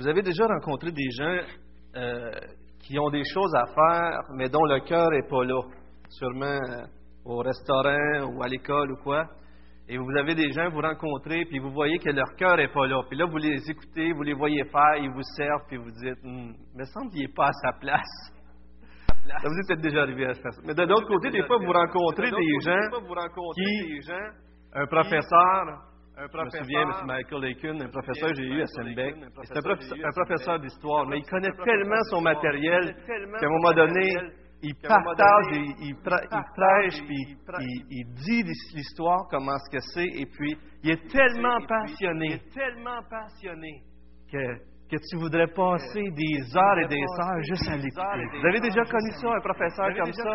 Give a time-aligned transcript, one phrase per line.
[0.00, 1.40] Vous avez déjà rencontré des gens
[1.94, 2.30] euh,
[2.82, 5.60] qui ont des choses à faire, mais dont le cœur n'est pas là.
[6.08, 6.86] Sûrement euh,
[7.26, 9.26] au restaurant ou à l'école ou quoi.
[9.90, 12.86] Et vous avez des gens, vous rencontrez, puis vous voyez que leur cœur n'est pas
[12.86, 13.02] là.
[13.10, 16.24] Puis là, vous les écoutez, vous les voyez faire, ils vous servent, puis vous dites,
[16.24, 18.32] Hum, me semble qu'il n'est pas à sa place.
[19.04, 20.62] Ça vous est peut-être déjà arrivé à faire ça.
[20.64, 23.02] Mais de l'autre côté, des fois, vous rencontrez des gens
[23.54, 24.12] qui,
[24.72, 25.89] un professeur,
[26.20, 27.06] je me souviens, M.
[27.06, 29.14] Michael Aiken, un professeur que j'ai eu à Senbeck,
[29.44, 29.62] c'est un,
[30.12, 34.08] professeur- d'histoire, mais il connaît tellement son matériel qu'à un moment donné,
[34.62, 35.46] il partage,
[35.80, 38.42] il, prêche, puis il, il dit
[38.74, 43.82] l'histoire, comment ce que c'est, et puis il est tellement passionné, tellement passionné
[44.30, 44.58] que,
[44.90, 48.38] que tu voudrais passer des heures et des heures juste à l'écouter.
[48.40, 50.34] Vous avez déjà connu ça, un professeur comme ça?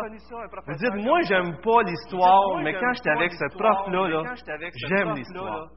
[0.66, 4.34] Vous dites, moi, j'aime pas l'histoire, mais quand j'étais avec ce prof-là, là,
[4.88, 5.68] j'aime l'histoire.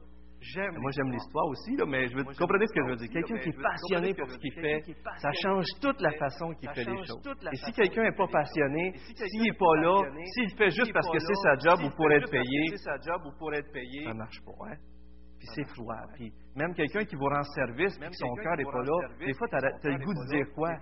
[0.78, 3.10] Moi, j'aime l'histoire aussi, là, mais je veux, comprenez ce que je veux dire.
[3.12, 4.80] Quelqu'un qui est passionné pour ce qu'il fait,
[5.18, 7.20] ça change toute la façon qu'il fait les choses.
[7.52, 10.00] Et si quelqu'un n'est pas passionné, s'il n'est pas là,
[10.32, 14.70] s'il fait juste parce que c'est sa job ou pour être payé, ça marche pas.
[14.70, 14.76] Hein?
[15.40, 15.96] Puis c'est froid.
[16.14, 19.48] Puis même quelqu'un qui vous rend service, puis son cœur n'est pas là, des fois,
[19.48, 20.76] tu as, le goût de dire quoi?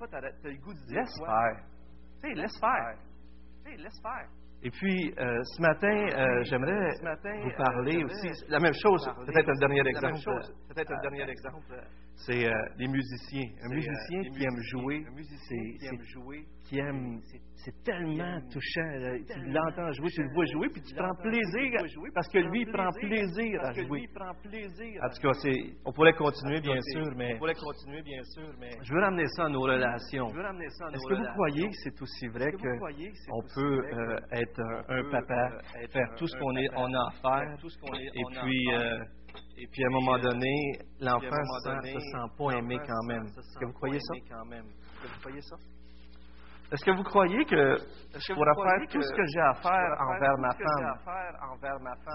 [0.89, 1.63] Laisse faire.
[2.25, 2.99] Tu sais, laisse faire.
[4.61, 6.91] Et puis, euh, ce matin, euh, j'aimerais
[7.45, 10.19] vous parler aussi, la même chose, peut-être un dernier exemple.
[10.75, 11.65] Peut-être un dernier exemple.
[12.27, 13.49] C'est euh, les musiciens.
[13.63, 15.05] Un musicien qui aime jouer,
[15.49, 15.79] c'est,
[16.65, 17.21] qui aime,
[17.55, 18.91] c'est tellement touchant.
[19.27, 21.81] Tu l'entends jouer, tu le vois jouer, puis tu prends plaisir,
[22.15, 24.09] parce que lui, il prend plaisir à jouer.
[25.01, 27.39] En tout cas, c'est, on pourrait continuer, bien sûr, mais
[28.83, 30.29] je veux ramener ça à nos relations.
[30.29, 35.61] Est-ce que vous croyez que c'est aussi vrai qu'on peut euh, être un, papa,
[35.93, 37.57] faire tout ce qu'on a à faire,
[38.15, 38.99] et puis, euh,
[39.57, 40.41] et puis à un moment donne,
[41.01, 41.27] l'enfant
[41.77, 43.25] ne se sent pas aimé quand même.
[43.27, 44.15] Est-ce que vous croyez ça?
[46.71, 47.57] Est-ce que vous croyez que
[48.13, 50.99] je pourrais faire tout ce que j'ai à faire envers ma femme,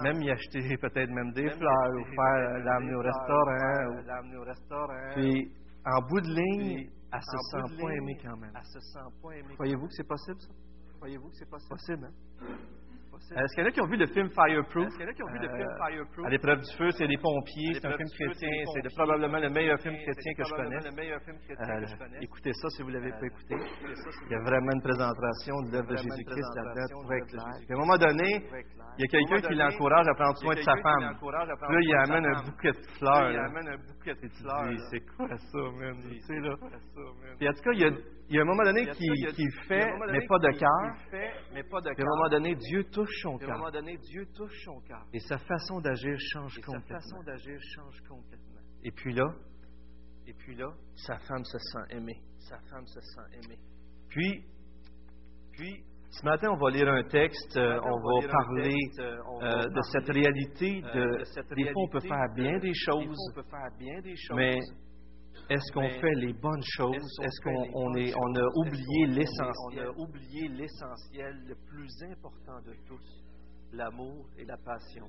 [0.04, 3.96] même y acheter peut-être même des fleurs ou faire l'amener au restaurant,
[5.14, 5.52] puis
[5.86, 8.52] en bout de ligne, elle se sent pas aimée quand même.
[9.54, 10.52] Croyez-vous que c'est possible ça?
[10.98, 12.06] Croyez-vous que c'est possible?
[12.06, 12.12] hein?
[13.36, 14.88] Est-ce qu'il y en a qui ont vu le film Fireproof?
[15.64, 15.68] Euh,
[16.26, 19.50] À l'épreuve du feu, c'est les pompiers, c'est un film chrétien, c'est le- probablement le
[19.50, 20.76] meilleur film chrétien que je connais.
[21.60, 21.80] Euh,
[22.20, 23.54] écoutez ça si vous ne l'avez pas écouté.
[24.26, 27.44] Il y a vraiment une présentation de l'œuvre de Jésus-Christ là-dedans, très clair.
[27.64, 28.30] Puis à un moment donné,
[28.98, 31.00] il y a quelqu'un qui l'encourage à prendre soin de sa femme.
[31.00, 33.30] Là, il amène un bouquet de fleurs.
[33.32, 33.46] là.
[34.22, 34.42] Et tu
[34.74, 35.98] dis, c'est quoi ça, man?
[36.02, 36.54] Tu sais, là.
[37.38, 37.90] Puis en tout cas, il y a,
[38.28, 40.96] il un moment donné qui, qui fait, mais pas de cœur.
[41.94, 43.58] Puis à un moment donné, Dieu touche son cœur.
[45.12, 46.98] Et sa façon d'agir change complètement.
[48.84, 49.26] Et puis là,
[50.26, 52.20] et puis là, sa femme se sent aimée.
[52.38, 53.58] Sa femme se sent aimée.
[54.08, 54.44] Puis,
[55.52, 55.84] puis,
[56.18, 60.80] ce matin, on va lire un texte, euh, on va parler euh, de cette réalité
[60.80, 63.32] de, des fois, on peut faire bien des choses,
[64.34, 64.58] mais
[65.50, 67.18] est-ce qu'on fait les bonnes choses?
[67.22, 69.88] Est-ce qu'on on est, on a oublié l'essentiel?
[69.88, 73.24] On a oublié l'essentiel, le plus important de tous,
[73.72, 75.06] l'amour et la passion?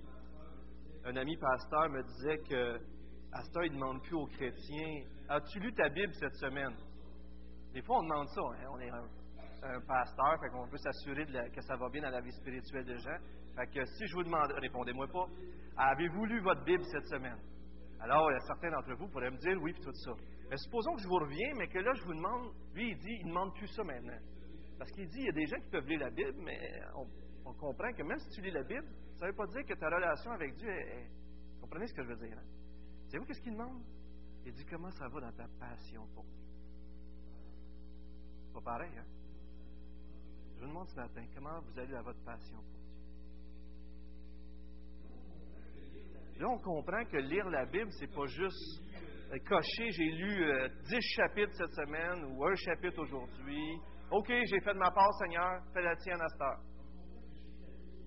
[1.05, 2.77] Un ami pasteur me disait que
[3.53, 6.75] temps, il ne demande plus aux chrétiens As-tu lu ta Bible cette semaine
[7.73, 8.41] Des fois, on demande ça.
[8.41, 8.89] hein, On est
[9.65, 12.97] un, pasteur, fait qu'on veut s'assurer que ça va bien dans la vie spirituelle des
[12.97, 13.17] gens.
[13.55, 15.27] Fait que si je vous demande, répondez-moi pas,
[15.77, 17.39] avez-vous lu votre Bible cette semaine?
[17.99, 20.11] Alors, a certains d'entre vous pourraient me dire oui, puis tout ça.
[20.49, 23.17] Mais supposons que je vous reviens, mais que là, je vous demande, lui, il dit,
[23.21, 24.19] il ne demande plus ça maintenant.
[24.77, 26.59] Parce qu'il dit, il y a des gens qui peuvent lire la Bible, mais
[26.95, 28.85] on, comprend que même si tu lis la Bible,
[29.17, 31.09] ça ne veut pas dire que ta relation avec Dieu est.
[31.61, 32.37] comprenez ce que je veux dire?
[32.37, 32.43] hein?
[33.07, 33.81] Savez-vous qu'est-ce qu'il demande?
[34.45, 36.43] Il dit, comment ça va dans ta passion pour Dieu?
[38.53, 39.05] Pas pareil, hein?
[41.35, 42.95] Comment vous allez à votre passion pour Dieu?
[46.39, 48.81] Là, on comprend que lire la Bible, c'est pas juste
[49.31, 53.79] euh, cocher, j'ai lu euh, 10 chapitres cette semaine ou un chapitre aujourd'hui.
[54.11, 56.61] OK, j'ai fait de ma part, Seigneur, fais la tienne à cette heure.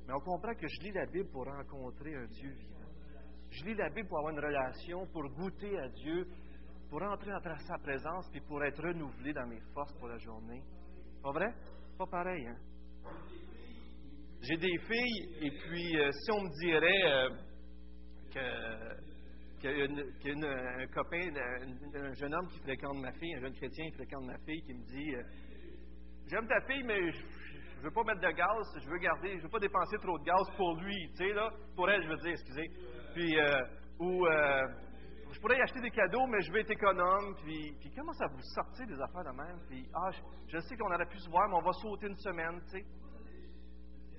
[0.06, 2.78] Mais on comprend que je lis la Bible pour rencontrer un Dieu vivant.
[3.50, 6.26] Je lis la Bible pour avoir une relation, pour goûter à Dieu,
[6.90, 10.62] pour entrer dans sa présence, puis pour être renouvelé dans mes forces pour la journée.
[11.22, 11.54] Pas vrai?
[11.98, 12.56] Pas pareil, hein?
[14.40, 17.28] J'ai des filles, et puis euh, si on me dirait euh,
[20.80, 24.26] un copain, un, un jeune homme qui fréquente ma fille, un jeune chrétien qui fréquente
[24.26, 25.22] ma fille, qui me dit euh,
[26.28, 29.42] J'aime ta fille, mais je ne veux pas mettre de gaz, je veux garder, je
[29.42, 32.18] veux pas dépenser trop de gaz pour lui, tu sais, là, pour elle, je veux
[32.18, 32.70] dire, excusez.
[33.12, 33.60] Puis, euh,
[33.98, 34.24] ou,
[35.38, 37.36] je pourrais y acheter des cadeaux, mais je vais être économe.
[37.44, 39.60] Puis, puis commence à vous sortir des affaires de même?
[39.68, 40.10] Puis, ah,
[40.48, 42.84] je, sais qu'on aurait pu se voir, mais on va sauter une semaine, tu sais.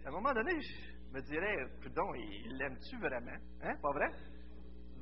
[0.05, 3.37] À un moment donné, je me dirais, pardon, il l'aime-tu vraiment?
[3.61, 4.07] Hein, pas vrai?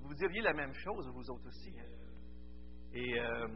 [0.02, 1.72] Vous diriez la même chose, vous autres aussi.
[1.80, 1.86] Hein?
[2.94, 3.48] Et euh,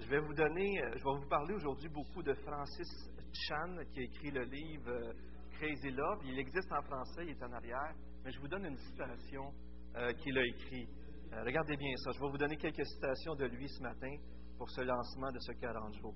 [0.00, 2.88] je vais vous donner, je vais vous parler aujourd'hui beaucoup de Francis
[3.34, 5.12] Chan, qui a écrit le livre euh,
[5.58, 6.20] Crazy Love.
[6.24, 7.92] Il existe en français, il est en arrière.
[8.24, 9.52] Mais je vous donne une citation
[9.96, 11.05] euh, qu'il a écrite.
[11.32, 12.10] Euh, regardez bien ça.
[12.12, 14.14] Je vais vous donner quelques citations de lui ce matin
[14.58, 16.14] pour ce lancement de ce 40 jours.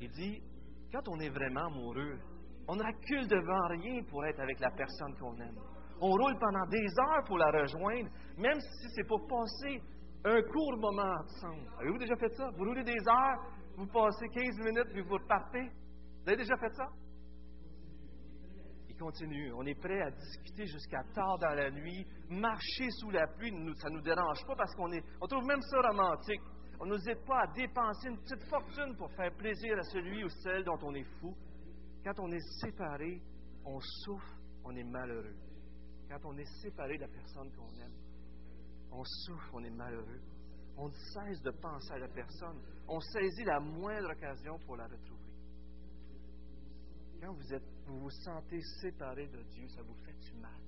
[0.00, 0.42] Il dit
[0.92, 2.18] Quand on est vraiment amoureux,
[2.66, 5.58] on ne recule devant rien pour être avec la personne qu'on aime.
[6.00, 9.80] On roule pendant des heures pour la rejoindre, même si c'est pour passer
[10.24, 11.68] un court moment ensemble.
[11.78, 12.50] Avez-vous déjà fait ça?
[12.56, 13.38] Vous roulez des heures,
[13.76, 15.62] vous passez 15 minutes, puis vous repartez.
[15.62, 16.86] Vous avez déjà fait ça?
[19.54, 23.90] On est prêt à discuter jusqu'à tard dans la nuit, marcher sous la pluie, ça
[23.90, 26.40] ne nous dérange pas parce qu'on est, on trouve même ça romantique.
[26.80, 30.64] On n'hésite pas à dépenser une petite fortune pour faire plaisir à celui ou celle
[30.64, 31.34] dont on est fou.
[32.02, 33.20] Quand on est séparé,
[33.64, 35.36] on souffre, on est malheureux.
[36.08, 37.94] Quand on est séparé de la personne qu'on aime,
[38.90, 40.20] on souffre, on est malheureux.
[40.76, 42.60] On cesse de penser à la personne.
[42.88, 45.13] On saisit la moindre occasion pour la retrouver
[47.32, 50.60] vous vous sentez séparé de Dieu, ça vous fait du mal.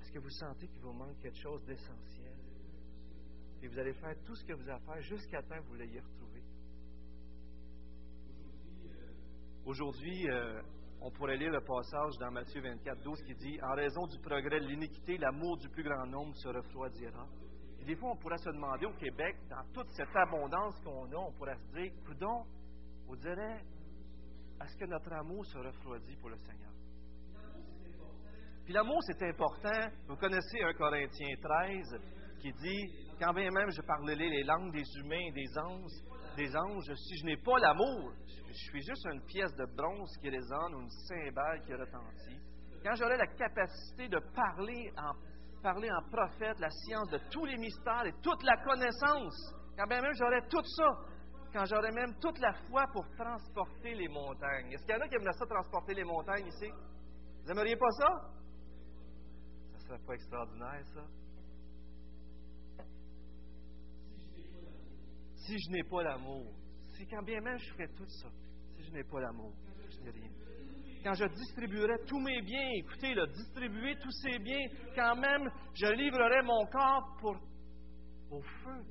[0.00, 2.36] Est-ce que vous sentez qu'il vous manque quelque chose d'essentiel?
[3.62, 5.74] Et vous allez faire tout ce que vous avez à faire jusqu'à temps que vous
[5.74, 6.42] l'ayez retrouvé.
[9.64, 10.62] Aujourd'hui, euh,
[11.00, 14.60] on pourrait lire le passage dans Matthieu 24, 12 qui dit En raison du progrès
[14.60, 17.26] de l'iniquité, l'amour du plus grand nombre se refroidira.
[17.80, 21.16] Et des fois, on pourrait se demander au Québec, dans toute cette abondance qu'on a,
[21.16, 22.44] on pourrait se dire Coudon,
[23.08, 23.62] on dirait,
[24.62, 26.72] est-ce que notre amour se refroidit pour le Seigneur?
[28.64, 29.88] Puis l'amour, c'est important.
[30.06, 32.00] Vous connaissez 1 Corinthiens 13
[32.40, 36.54] qui dit Quand bien même je parlerai les langues des humains et des anges, des
[36.54, 38.12] anges, si je n'ai pas l'amour,
[38.48, 42.38] je suis juste une pièce de bronze qui résonne ou une cymbale qui retentit.
[42.84, 45.12] Quand j'aurai la capacité de parler en,
[45.62, 50.00] parler en prophète, la science de tous les mystères et toute la connaissance, quand bien
[50.00, 50.88] même j'aurai tout ça,
[51.58, 54.70] quand j'aurais même toute la foi pour transporter les montagnes.
[54.70, 56.70] Est-ce qu'il y en a qui aimeraient ça, transporter les montagnes ici?
[56.70, 58.06] Vous n'aimeriez pas ça?
[59.72, 61.04] Ça serait pas extraordinaire, ça?
[65.34, 66.46] Si je n'ai pas l'amour,
[66.94, 68.28] si quand bien même je ferais tout ça,
[68.76, 69.52] si je n'ai pas l'amour,
[69.90, 70.30] je n'ai rien.
[71.02, 74.64] Quand je distribuerais tous mes biens, écoutez, distribuer tous ces biens,
[74.94, 77.36] quand même je livrerais mon corps pour,
[78.30, 78.84] au feu,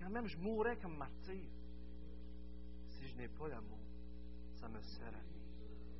[0.00, 1.42] quand même je mourrais comme martyr
[3.12, 3.78] je n'ai pas l'amour,
[4.54, 5.42] ça me sert à rien.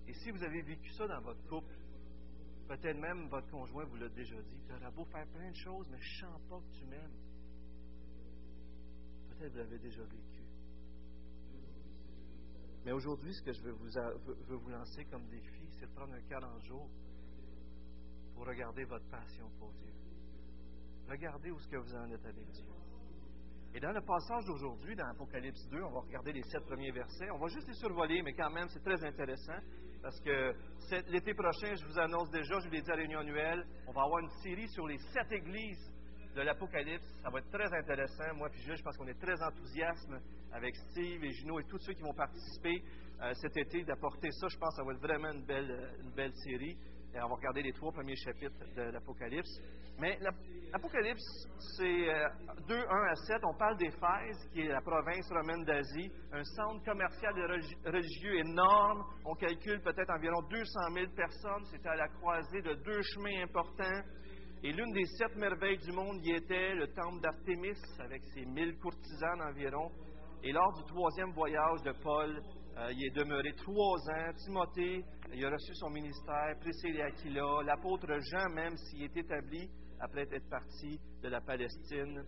[0.06, 1.74] Et si vous avez vécu ça dans votre couple,
[2.68, 5.88] peut-être même votre conjoint vous l'a déjà dit, tu auras beau faire plein de choses,
[5.90, 7.16] mais je ne sens pas que tu m'aimes.
[9.30, 10.42] Peut-être vous l'avez déjà vécu.
[12.84, 13.72] Mais aujourd'hui, ce que je veux
[14.56, 16.90] vous, lancer comme défi, c'est de prendre un 40 jours
[18.34, 19.92] pour regarder votre passion pour Dieu.
[21.08, 22.64] Regardez où est-ce que vous en êtes avec Dieu.
[23.74, 27.30] Et dans le passage d'aujourd'hui, dans Apocalypse 2, on va regarder les sept premiers versets.
[27.30, 29.58] On va juste les survoler, mais quand même, c'est très intéressant
[30.02, 30.52] parce que
[31.08, 34.02] l'été prochain, je vous annonce déjà, je vous l'ai dit à réunion annuelle, on va
[34.02, 35.90] avoir une série sur les sept églises
[36.34, 37.06] de l'Apocalypse.
[37.22, 38.34] Ça va être très intéressant.
[38.34, 40.10] Moi, puis je, je pense qu'on est très enthousiaste
[40.52, 42.82] avec Steve et Gino et tous ceux qui vont participer
[43.22, 44.48] euh, cet été d'apporter ça.
[44.48, 46.76] Je pense que ça va être vraiment une belle, une belle série.
[47.14, 49.60] Et on va regarder les trois premiers chapitres de l'Apocalypse.
[49.98, 50.18] Mais
[50.72, 52.06] l'Apocalypse, c'est
[52.66, 53.44] 2, euh, 1 à 7.
[53.44, 59.04] On parle d'Éphèse, qui est la province romaine d'Asie, un centre commercial et religieux énorme.
[59.26, 60.64] On calcule peut-être environ 200
[60.94, 61.64] 000 personnes.
[61.70, 64.02] C'était à la croisée de deux chemins importants.
[64.64, 68.78] Et l'une des sept merveilles du monde y était le temple d'Artémis, avec ses mille
[68.78, 69.90] courtisanes environ.
[70.44, 72.40] Et lors du troisième voyage de Paul,
[72.78, 74.32] euh, il est demeuré trois ans.
[74.36, 76.56] Timothée, il a reçu son ministère.
[76.60, 77.62] Priscille Aquila.
[77.64, 79.68] L'apôtre Jean même s'y est établi
[80.00, 82.24] après être parti de la Palestine.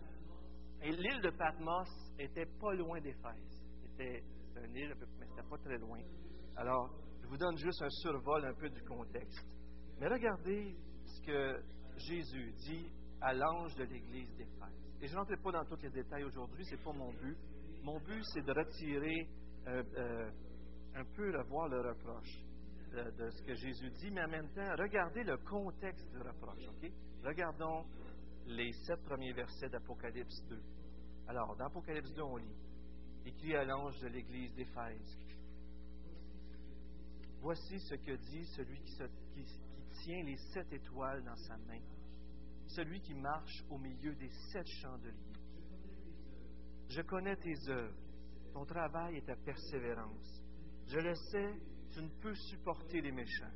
[0.83, 3.63] Et l'île de Patmos était pas loin d'Éphèse.
[3.81, 4.23] C'était
[4.63, 5.99] une île, mais c'était pas très loin.
[6.57, 6.89] Alors,
[7.21, 9.47] je vous donne juste un survol un peu du contexte.
[9.99, 10.75] Mais regardez
[11.05, 11.63] ce que
[11.97, 14.85] Jésus dit à l'ange de l'église d'Éphèse.
[15.01, 17.37] Et je n'entrerai pas dans tous les détails aujourd'hui, ce n'est pas mon but.
[17.83, 19.27] Mon but, c'est de retirer
[19.67, 20.31] euh, euh,
[20.95, 22.43] un peu, de voir le reproche
[22.91, 26.69] de, de, ce que Jésus dit, mais en même temps, regardez le contexte du reproche.
[27.23, 27.85] Regardons
[28.47, 30.61] les sept premiers versets d'Apocalypse 2.
[31.27, 32.55] Alors, dans Apocalypse 2, on lit
[33.25, 35.17] Écrit à l'ange de l'église d'Éphèse
[37.41, 38.95] Voici ce que dit celui qui,
[39.33, 39.45] qui,
[40.03, 41.81] tient les sept étoiles dans sa main
[42.67, 45.13] celui qui marche au milieu des sept chandeliers.
[46.89, 47.95] Je connais tes œuvres,
[48.55, 50.41] ton travail et ta persévérance.
[50.87, 51.53] Je le sais,
[51.91, 53.51] tu ne peux supporter les méchants.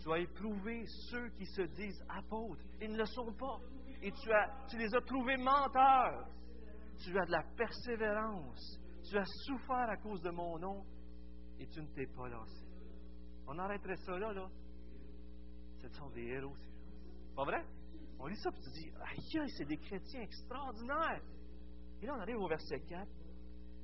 [0.00, 2.64] Tu as éprouvé ceux qui se disent apôtres.
[2.80, 3.60] Ils ne le sont pas.
[4.02, 6.26] Et tu, as, tu les as trouvés menteurs.
[7.04, 8.80] Tu as de la persévérance.
[9.08, 10.84] Tu as souffert à cause de mon nom
[11.60, 12.66] et tu ne t'es pas lassé.
[13.46, 14.48] On arrêterait ça là, là.
[15.82, 16.56] Ce sont des héros.
[17.36, 17.64] Pas vrai?
[18.18, 21.22] On lit ça et tu dis, aïe, c'est des chrétiens extraordinaires.
[22.00, 23.06] Et là, on arrive au verset 4.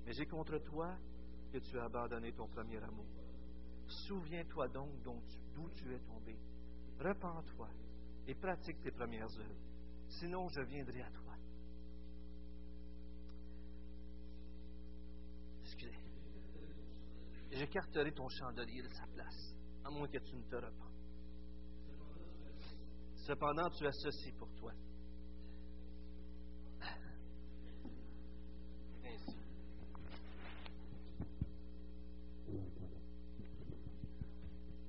[0.08, 0.96] Mais j'ai contre toi
[1.52, 3.04] que tu as abandonné ton premier amour.
[4.06, 6.34] Souviens-toi donc d'où tu es tombé.
[6.98, 7.68] Repends-toi
[8.26, 9.60] et pratique tes premières œuvres.
[10.08, 11.34] Sinon, je viendrai à toi.
[15.60, 16.00] Excusez.
[17.50, 20.90] J'écarterai ton chandelier de sa place, à moins que tu ne te repens.
[23.26, 24.72] Cependant, tu as ceci pour toi.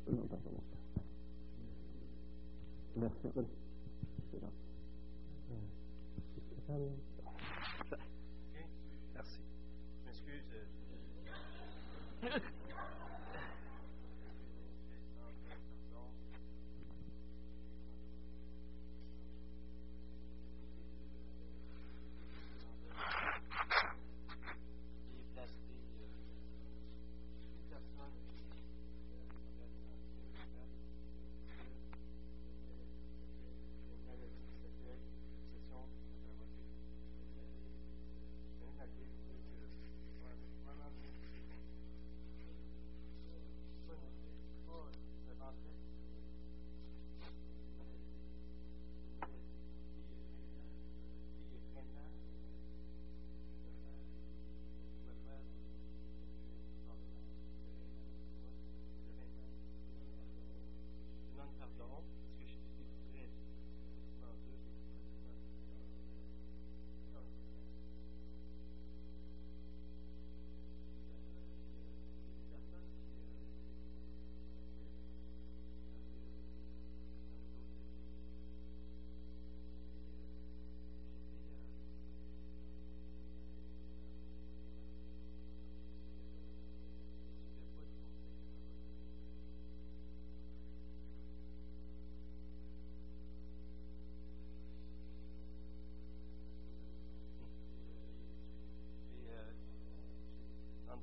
[0.10, 1.02] るのだと思った。
[6.70, 7.09] うん。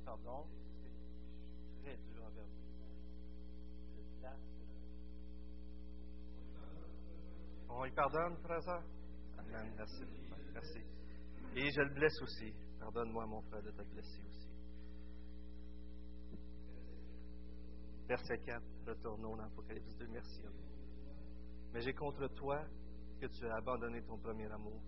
[0.07, 0.45] Pardon,
[1.83, 2.63] c'est très dur envers vous.
[3.97, 4.39] Je place.
[7.69, 8.83] On lui pardonne, frère
[9.37, 9.73] Amen.
[9.75, 10.03] Merci.
[10.53, 10.79] Merci.
[11.55, 12.53] Et je le blesse aussi.
[12.79, 14.49] Pardonne-moi, mon frère, de te blesser aussi.
[18.07, 20.07] Verset 4, retournons dans l'Apocalypse 2.
[20.07, 20.41] Merci.
[21.73, 22.63] Mais j'ai contre toi
[23.19, 24.81] que tu as abandonné ton premier amour.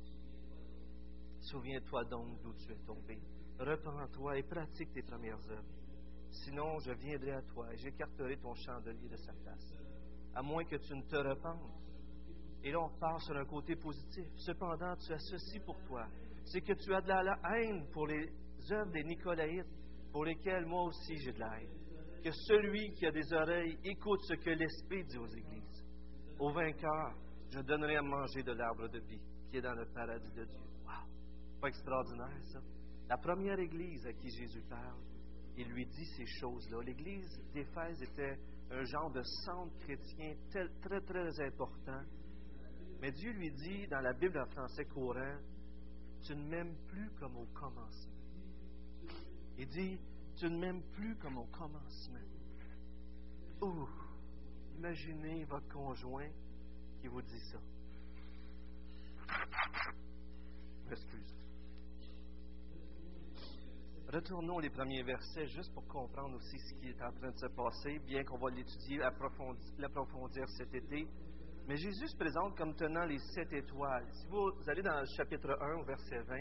[1.51, 3.19] Souviens-toi donc d'où tu es tombé
[3.59, 5.73] Repends-toi et pratique tes premières œuvres.
[6.29, 9.73] Sinon, je viendrai à toi et j'écarterai ton chandelier de sa place,
[10.35, 11.71] à moins que tu ne te repentes.
[12.63, 14.27] Et là, on part sur un côté positif.
[14.35, 16.05] Cependant, tu as ceci pour toi.
[16.45, 18.29] C'est que tu as de la haine pour les
[18.71, 19.65] œuvres des Nicolaïtes,
[20.11, 22.21] pour lesquelles moi aussi j'ai de la haine.
[22.23, 25.83] Que celui qui a des oreilles écoute ce que l'Esprit dit aux églises.
[26.37, 27.15] Au vainqueur,
[27.49, 30.68] je donnerai à manger de l'arbre de vie qui est dans le paradis de Dieu.
[31.61, 32.59] Pas extraordinaire, ça?
[33.09, 34.99] La première église à qui Jésus parle,
[35.57, 36.81] il lui dit ces choses-là.
[36.83, 38.39] L'église d'Éphèse était
[38.71, 42.01] un genre de centre chrétien très, très important.
[43.01, 45.37] Mais Dieu lui dit, dans la Bible en français courant,
[46.21, 48.13] tu ne m'aimes plus comme au commencement.
[49.57, 49.99] Il dit,
[50.37, 52.19] tu ne m'aimes plus comme au commencement.
[53.61, 53.89] Ouh,
[54.77, 56.29] imaginez votre conjoint
[57.01, 57.59] qui vous dit ça.
[60.91, 61.38] Excuse.
[64.11, 67.45] Retournons les premiers versets juste pour comprendre aussi ce qui est en train de se
[67.45, 71.07] passer, bien qu'on va l'étudier, l'approfondir cet été.
[71.67, 74.07] Mais Jésus se présente comme tenant les sept étoiles.
[74.13, 76.37] Si vous allez dans le chapitre 1, verset 20,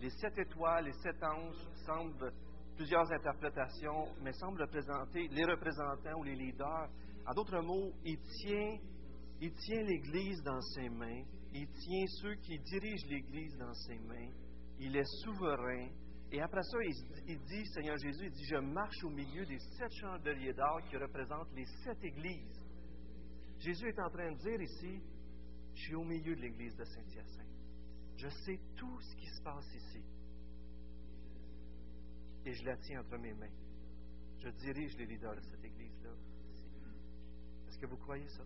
[0.00, 2.32] les sept étoiles, les sept anges semblent,
[2.76, 6.88] plusieurs interprétations, mais semblent représenter les représentants ou les leaders.
[7.26, 8.78] En d'autres mots, il tient,
[9.42, 14.30] il tient l'Église dans ses mains, il tient ceux qui dirigent l'Église dans ses mains,
[14.78, 15.88] il est souverain,
[16.32, 16.78] et après ça,
[17.28, 20.96] il, dit, Seigneur Jésus, il dit, je marche au milieu des sept chandeliers d'or qui
[20.96, 22.60] représentent les sept églises.
[23.60, 25.00] Jésus est en train de dire ici
[25.74, 27.46] Je suis au milieu de l'église de Saint-Hyacinthe.
[28.16, 30.04] Je sais tout ce qui se passe ici.
[32.44, 33.54] Et je la tiens entre mes mains.
[34.38, 36.10] Je dirige les leaders de cette église-là.
[37.68, 38.44] Est-ce que vous croyez ça?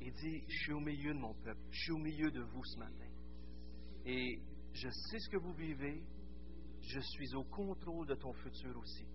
[0.00, 2.64] Il dit, je suis au milieu de mon peuple, je suis au milieu de vous
[2.64, 3.11] ce matin.
[4.04, 4.40] Et
[4.72, 6.02] je sais ce que vous vivez,
[6.80, 9.06] je suis au contrôle de ton futur aussi.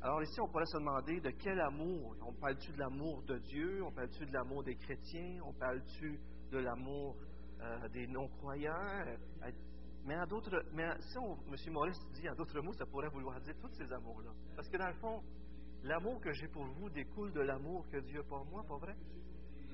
[0.00, 2.14] Alors ici, on pourrait se demander de quel amour.
[2.26, 3.82] On parle-tu de l'amour de Dieu?
[3.82, 5.40] On parle-tu de l'amour des chrétiens?
[5.46, 7.16] On parle-tu de l'amour
[7.60, 9.06] euh, des non-croyants?
[9.06, 9.50] Euh,
[10.04, 11.72] mais, en d'autres, mais si on, M.
[11.72, 14.30] Maurice dit en d'autres mots, ça pourrait vouloir dire tous ces amours-là.
[14.54, 15.22] Parce que dans le fond,
[15.82, 18.94] l'amour que j'ai pour vous découle de l'amour que Dieu a pour moi, pas vrai?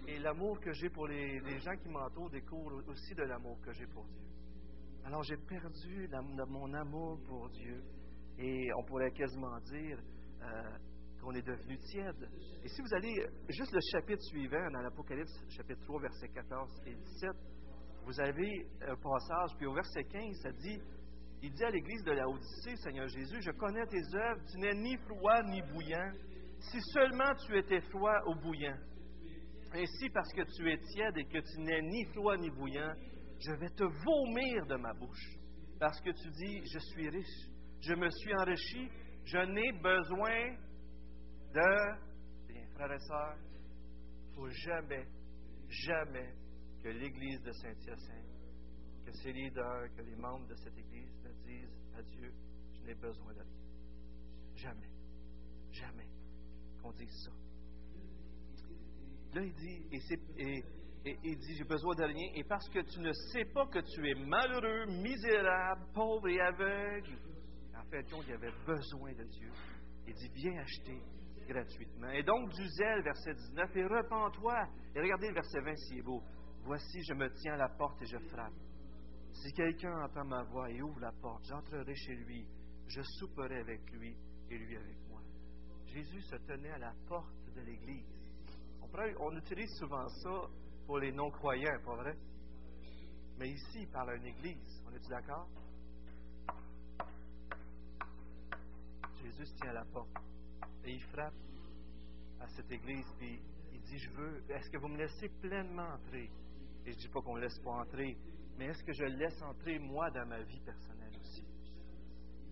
[0.07, 3.87] Et l'amour que j'ai pour les, gens qui m'entourent découle aussi de l'amour que j'ai
[3.87, 4.23] pour Dieu.
[5.04, 6.09] Alors j'ai perdu
[6.49, 7.83] mon amour pour Dieu.
[8.38, 9.99] Et on pourrait quasiment dire
[10.42, 10.78] euh,
[11.21, 12.28] qu'on est devenu tiède.
[12.64, 13.14] Et si vous allez
[13.49, 17.30] juste le chapitre suivant, dans l'Apocalypse, chapitre 3, versets 14 et 17,
[18.04, 20.80] vous avez un passage, puis au verset 15, ça dit,
[21.42, 24.75] il dit à l'église de la Odyssée, Seigneur Jésus, je connais tes œuvres, tu n'es
[24.75, 26.12] ni froid ni bouillant.
[26.61, 28.76] Si seulement tu étais froid ou bouillant.
[29.72, 32.92] Ainsi, parce que tu es tiède et que tu n'es ni froid ni bouillant,
[33.38, 35.36] je vais te vomir de ma bouche.
[35.78, 37.48] Parce que tu dis, je suis riche,
[37.80, 38.90] je me suis enrichi,
[39.24, 40.56] je n'ai besoin
[41.54, 42.52] de...
[42.52, 45.06] Bien, frères et sœurs, il ne faut jamais,
[45.68, 46.34] jamais
[46.82, 48.30] que l'Église de Saint-Hyacinthe,
[49.06, 52.32] que ses leaders, que les membres de cette Église ne disent à Dieu,
[52.74, 53.60] je n'ai besoin de rien.
[54.56, 54.90] Jamais,
[55.70, 56.08] jamais
[56.82, 57.39] qu'on dise ça.
[59.32, 59.87] Là, il dit,
[61.04, 64.08] et, et, j'ai besoin de rien, et parce que tu ne sais pas que tu
[64.08, 67.16] es malheureux, misérable, pauvre et aveugle,
[67.78, 69.50] en fait, il avait besoin de Dieu.
[70.06, 71.00] Il dit, viens acheter
[71.46, 72.10] gratuitement.
[72.10, 74.68] Et donc, du zèle, verset 19, et repens-toi.
[74.94, 76.22] Et regardez le verset 20, si beau.
[76.62, 78.52] Voici, je me tiens à la porte et je frappe.
[79.32, 82.46] Si quelqu'un entend ma voix et ouvre la porte, j'entrerai chez lui,
[82.88, 84.16] je souperai avec lui
[84.50, 85.20] et lui avec moi.
[85.87, 88.07] Jésus se tenait à la porte de l'Église.
[89.21, 90.49] On, utilise souvent ça
[90.87, 92.16] pour les non-croyants, pas vrai?
[93.38, 94.83] Mais ici, il parle à une Église.
[94.87, 95.49] On est-tu d'accord?
[99.23, 100.11] Jésus tient à la porte
[100.85, 101.35] et il frappe
[102.40, 103.40] à cette église, puis
[103.73, 106.31] il dit, je veux, est-ce que vous me laissez pleinement entrer?
[106.87, 108.16] Et je ne dis pas qu'on ne laisse pas entrer,
[108.57, 111.45] mais est-ce que je laisse entrer moi dans ma vie personnelle aussi?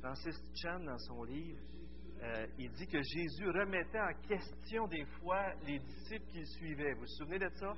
[0.01, 1.61] Francis Chan, dans son livre,
[2.23, 6.95] euh, il dit que Jésus remettait en question des fois les disciples qu'il suivait.
[6.95, 7.73] Vous vous souvenez de ça?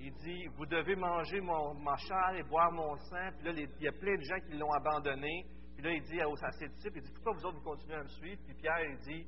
[0.00, 3.30] Il dit, vous devez manger mon, ma chair et boire mon sang.
[3.36, 5.44] Puis là, il y a plein de gens qui l'ont abandonné.
[5.74, 8.02] Puis là, il dit à, ses disciples, il dit, pourquoi vous autres, vous continuez à
[8.02, 8.40] me suivre?
[8.44, 9.26] Puis Pierre, il dit,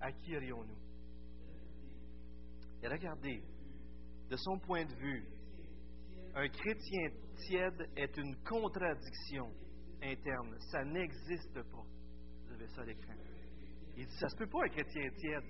[0.00, 0.78] à qui irions-nous?
[2.82, 3.42] Et regardez,
[4.28, 5.24] de son point de vue,
[6.34, 7.08] un chrétien
[7.46, 9.52] tiède est une contradiction
[10.02, 10.56] interne.
[10.70, 11.84] Ça n'existe pas.
[12.46, 13.14] Vous avez ça à l'écran.
[13.96, 15.44] Il dit, ça se peut pas un chrétien tiède.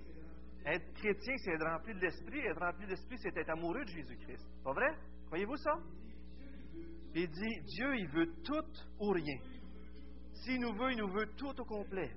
[0.64, 2.40] Être chrétien, c'est être rempli de l'esprit.
[2.40, 4.46] Être rempli de l'esprit, c'est être amoureux de Jésus-Christ.
[4.64, 4.94] Pas vrai?
[5.26, 5.74] Croyez-vous ça?
[7.14, 9.38] Il dit, Dieu, il veut tout ou rien.
[10.32, 12.10] S'il nous veut, il nous veut tout au complet.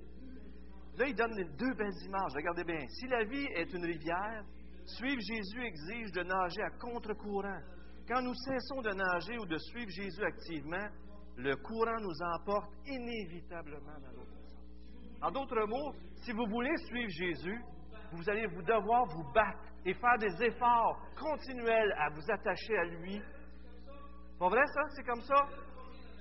[0.98, 2.32] Là, il donne deux belles images.
[2.34, 2.88] Regardez bien.
[2.88, 4.44] Si la vie est une rivière,
[4.86, 7.60] suivre Jésus exige de nager à contre-courant.
[8.08, 10.88] Quand nous cessons de nager ou de suivre Jésus activement,
[11.38, 14.45] le courant nous emporte inévitablement dans sens.
[15.22, 17.62] En d'autres mots, si vous voulez suivre Jésus,
[18.12, 22.84] vous allez vous devoir vous battre et faire des efforts continuels à vous attacher à
[22.86, 23.22] lui.
[24.40, 24.82] Pas vrai, ça?
[24.96, 25.48] C'est comme ça?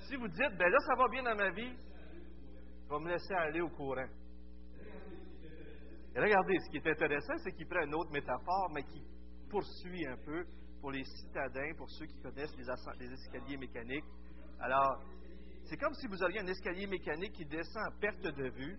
[0.08, 1.74] Si vous dites, ben là, ça va bien dans ma vie,
[2.84, 4.06] je vais me laisser aller au courant.
[6.14, 9.02] Et regardez, ce qui est intéressant, c'est qu'il prend une autre métaphore, mais qui
[9.50, 10.44] poursuit un peu
[10.80, 14.04] pour les citadins, pour ceux qui connaissent les, escaliers mécaniques.
[14.60, 15.02] Alors,
[15.64, 18.78] c'est comme si vous aviez un escalier mécanique qui descend à perte de vue.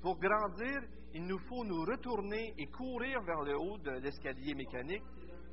[0.00, 0.82] Pour grandir,
[1.12, 5.02] il nous faut nous retourner et courir vers le haut de l'escalier mécanique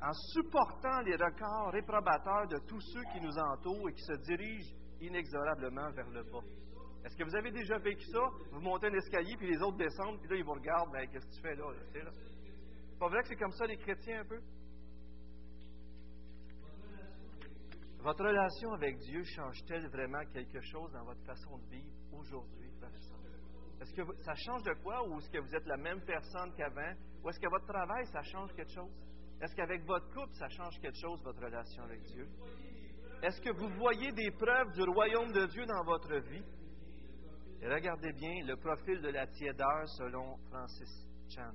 [0.02, 4.74] en supportant les records réprobateurs de tous ceux qui nous entourent et qui se dirigent
[5.00, 6.44] inexorablement vers le bas.
[7.04, 8.20] Est-ce que vous avez déjà vécu ça?
[8.52, 11.26] Vous montez un escalier, puis les autres descendent, puis là, ils vous regardent, ben, qu'est-ce
[11.26, 11.64] que tu fais là?
[11.92, 12.10] C'est là.
[12.98, 14.40] pas vrai que c'est comme ça les chrétiens un peu?
[18.02, 22.68] Votre relation avec Dieu change-t-elle vraiment quelque chose dans votre façon de vivre aujourd'hui,
[23.80, 26.94] Est-ce que ça change de quoi ou est-ce que vous êtes la même personne qu'avant?
[27.22, 28.90] Ou est-ce que votre travail, ça change quelque chose?
[29.40, 32.26] Est-ce qu'avec votre couple, ça change quelque chose, votre relation avec Dieu?
[33.22, 36.44] Est-ce que vous voyez des preuves du royaume de Dieu dans votre vie?
[37.60, 41.52] Et regardez bien le profil de la tiédeur selon Francis Chan.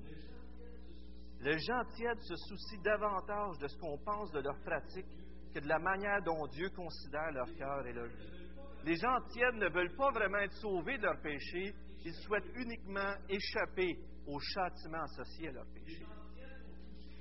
[1.41, 5.27] Les gens tièdes se soucient davantage de ce qu'on pense de leur pratique
[5.62, 8.48] de la manière dont Dieu considère leur cœur et leur vie.
[8.84, 11.74] Les gens tièdes ne veulent pas vraiment être sauvés de leur péché,
[12.06, 16.06] ils souhaitent uniquement échapper au châtiment associé à leur péché.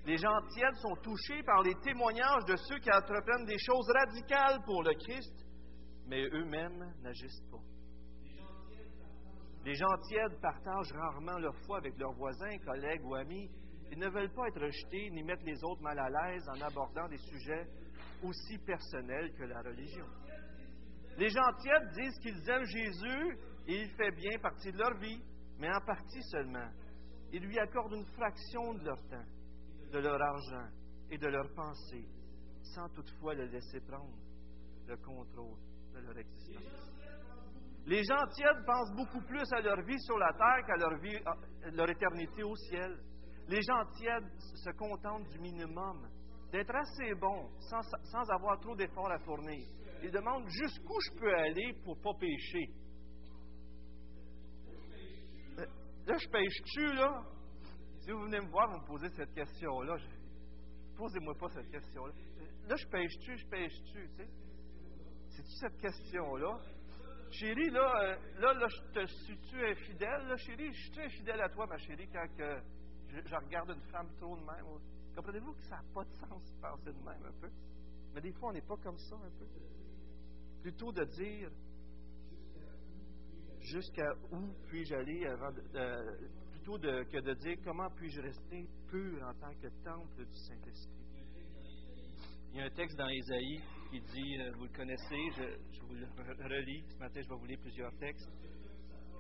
[0.05, 4.63] Les gens tièdes sont touchés par les témoignages de ceux qui entreprennent des choses radicales
[4.65, 5.35] pour le Christ,
[6.07, 7.59] mais eux-mêmes n'agissent pas.
[9.65, 13.51] Les gens tièdes partagent rarement leur foi avec leurs voisins, collègues ou amis.
[13.91, 17.09] Ils ne veulent pas être rejetés ni mettre les autres mal à l'aise en abordant
[17.09, 17.67] des sujets
[18.23, 20.07] aussi personnels que la religion.
[21.19, 25.23] Les gens tièdes disent qu'ils aiment Jésus et il fait bien partie de leur vie,
[25.59, 26.71] mais en partie seulement.
[27.33, 29.27] Ils lui accordent une fraction de leur temps,
[29.93, 30.69] de leur argent
[31.11, 32.07] et de leur pensée,
[32.75, 34.17] sans toutefois le laisser prendre
[34.87, 35.59] le contrôle
[35.95, 36.93] de leur existence.
[37.87, 41.19] Les gens tièdes pensent beaucoup plus à leur vie sur la terre qu'à leur vie,
[41.73, 42.99] leur éternité au ciel.
[43.49, 46.09] Les gens tièdes se contentent du minimum,
[46.53, 49.67] d'être assez bons sans, sans avoir trop d'efforts à fournir.
[50.03, 52.67] Ils demandent jusqu'où je peux aller pour ne pas pécher.
[56.07, 57.23] Là, je pêche-tu, là?
[58.01, 59.97] Si vous venez me voir, vous me posez cette question-là.
[60.97, 62.13] Posez-moi pas cette question-là.
[62.69, 64.29] Là, je pêche-tu, je pêche-tu, tu sais?
[65.31, 66.59] C'est-tu cette question-là?
[67.31, 70.73] Chérie, là, euh, là, là, je te suis-tu infidèle, là, chérie?
[70.73, 74.65] Je suis infidèle à toi, ma chérie, quand je, regarde une femme trop de même.
[75.17, 77.51] Comprenez-vous que ça n'a pas de sens de penser de même un peu?
[78.15, 79.47] Mais des fois, on n'est pas comme ça un peu.
[80.61, 81.51] Plutôt de dire
[83.61, 89.33] jusqu'à où puis-je aller avant de, plutôt que de dire comment puis-je rester pur en
[89.35, 90.93] tant que temple du Saint-Esprit?
[92.53, 95.31] Il y a un texte dans Ésaïe qui dit, euh, vous le connaissez,
[95.73, 96.07] je vous le
[96.45, 98.31] relis, ce matin je vais vous lire plusieurs textes.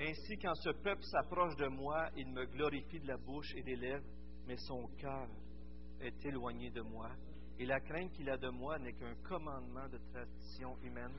[0.00, 3.76] Ainsi, quand ce peuple s'approche de moi, il me glorifie de la bouche et des
[3.76, 4.04] lèvres,
[4.46, 5.28] mais son cœur
[6.00, 7.10] est éloigné de moi.
[7.58, 11.14] Et la crainte qu'il a de moi n'est qu'un commandement de tradition humaine.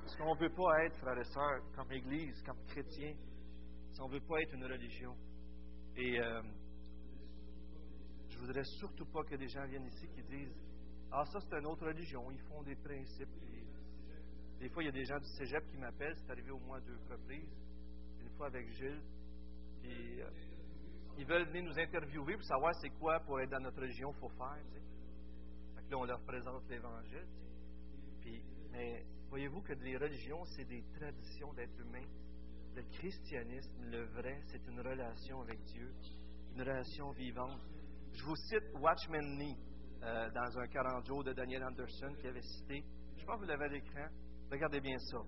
[0.00, 3.14] Parce qu'on ne veut pas être, frères et sœurs, comme Église, comme chrétien,
[3.92, 5.14] si on ne veut pas être une religion.
[5.96, 6.42] Et euh,
[8.30, 10.56] je voudrais surtout pas que des gens viennent ici qui disent
[11.10, 13.28] Ah, ça, c'est une autre religion, ils font des principes.
[14.58, 16.80] Des fois, il y a des gens du cégep qui m'appellent, c'est arrivé au moins
[16.80, 17.52] deux reprises.
[18.20, 19.02] Une fois avec Gilles,
[19.82, 20.30] puis euh,
[21.18, 24.20] ils veulent venir nous interviewer pour savoir c'est quoi pour être dans notre religion, il
[24.20, 24.62] faut faire.
[25.84, 27.26] Tu là, on leur présente l'Évangile.
[28.20, 32.04] Puis, mais voyez-vous que les religions, c'est des traditions d'être humain.
[32.74, 35.92] Le christianisme, le vrai, c'est une relation avec Dieu,
[36.54, 37.60] une relation vivante.
[38.14, 39.56] Je vous cite Watchman Nee
[40.02, 42.82] euh, dans un 40 jours de Daniel Anderson qui avait cité.
[43.16, 44.06] Je pense que vous l'avez à l'écran.
[44.50, 45.18] Regardez bien ça.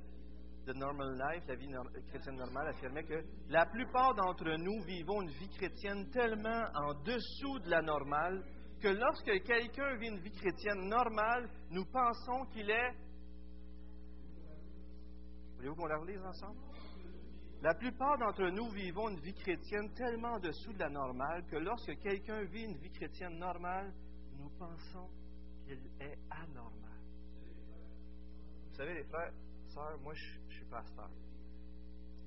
[0.67, 1.69] The Normal Life, la vie
[2.09, 7.59] chrétienne normale, affirmait que la plupart d'entre nous vivons une vie chrétienne tellement en dessous
[7.65, 8.43] de la normale
[8.81, 12.93] que lorsque quelqu'un vit une vie chrétienne normale, nous pensons qu'il est.
[15.57, 16.61] Voulez-vous qu'on la relise ensemble?
[17.63, 21.57] La plupart d'entre nous vivons une vie chrétienne tellement en dessous de la normale que
[21.57, 23.93] lorsque quelqu'un vit une vie chrétienne normale,
[24.39, 25.09] nous pensons
[25.65, 27.01] qu'il est anormal.
[28.69, 29.33] Vous savez, les frères,
[29.75, 31.11] moi, je, suis pasteur.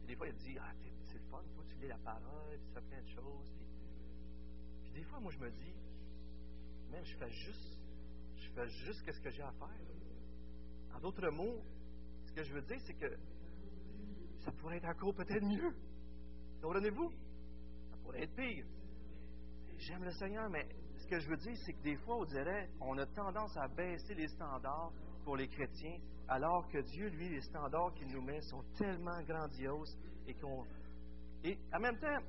[0.05, 0.71] Des fois, il dit Ah,
[1.05, 3.51] c'est le fun, toi, tu lis la parole, tu fais plein de choses.
[3.55, 3.65] Puis,
[4.83, 5.73] puis des fois, moi, je me dis
[6.91, 7.79] Même, je fais juste,
[8.35, 10.95] je fais juste ce que j'ai à faire.
[10.95, 11.63] En d'autres mots,
[12.25, 13.17] ce que je veux dire, c'est que
[14.39, 15.73] ça pourrait être encore peut-être mieux.
[16.61, 17.11] Comprenez-vous?
[17.91, 18.65] Ça pourrait être pire.
[19.77, 20.67] J'aime le Seigneur, mais
[21.07, 23.69] ce que je veux dire, c'est que des fois, on dirait, on a tendance à
[23.69, 24.91] baisser les standards
[25.23, 29.97] pour les chrétiens, alors que Dieu, lui, les standards qu'il nous met sont tellement grandioses
[30.27, 30.65] et qu'on.
[31.45, 32.19] Et en même temps,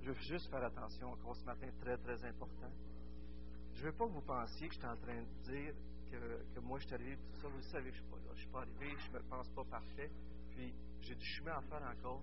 [0.00, 2.70] je veux juste faire attention encore ce matin, très, très important.
[3.74, 5.74] Je ne veux pas que vous pensiez que je suis en train de dire
[6.10, 8.16] que, que moi, je suis arrivé, tout ça, vous savez que je ne suis pas
[8.16, 8.28] là.
[8.28, 10.10] Je ne suis pas arrivé, je ne me pense pas parfait.
[10.52, 12.22] Puis, j'ai du chemin à faire encore.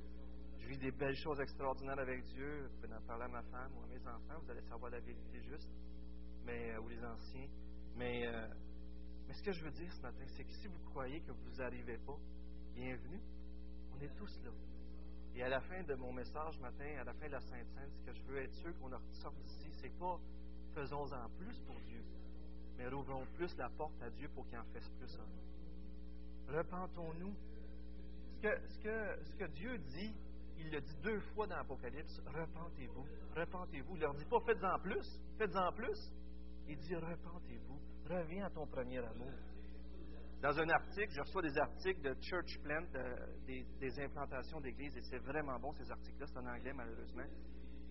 [0.70, 2.68] Vis des belles choses extraordinaires avec Dieu.
[2.68, 4.40] Vous pouvez en parler à ma femme ou à mes enfants.
[4.40, 5.68] Vous allez savoir la vérité juste.
[6.46, 7.48] Mais, euh, ou les anciens.
[7.96, 8.48] Mais, euh,
[9.28, 11.58] mais ce que je veux dire ce matin, c'est que si vous croyez que vous
[11.58, 12.20] n'arrivez pas,
[12.76, 13.20] bienvenue.
[13.96, 14.52] On est tous là.
[15.34, 17.68] Et à la fin de mon message ce matin, à la fin de la Sainte
[17.70, 20.20] Sainte, ce que je veux être sûr qu'on ressorte d'ici, c'est pas
[20.76, 22.04] faisons-en plus pour Dieu,
[22.78, 26.56] mais rouvrons plus la porte à Dieu pour qu'il en fasse plus en nous.
[26.56, 27.34] Repentons-nous
[28.44, 30.14] ce que Dieu dit,
[30.60, 33.96] il le dit deux fois dans l'Apocalypse, repentez-vous, repentez-vous.
[33.96, 36.12] Il leur dit pas faites-en plus, faites-en plus.
[36.68, 39.32] Il dit repentez-vous, reviens à ton premier amour.
[40.42, 42.86] Dans un article, je reçois des articles de Church Plant,
[43.46, 47.26] des, des, implantations d'églises, et c'est vraiment bon ces articles-là, c'est en anglais malheureusement.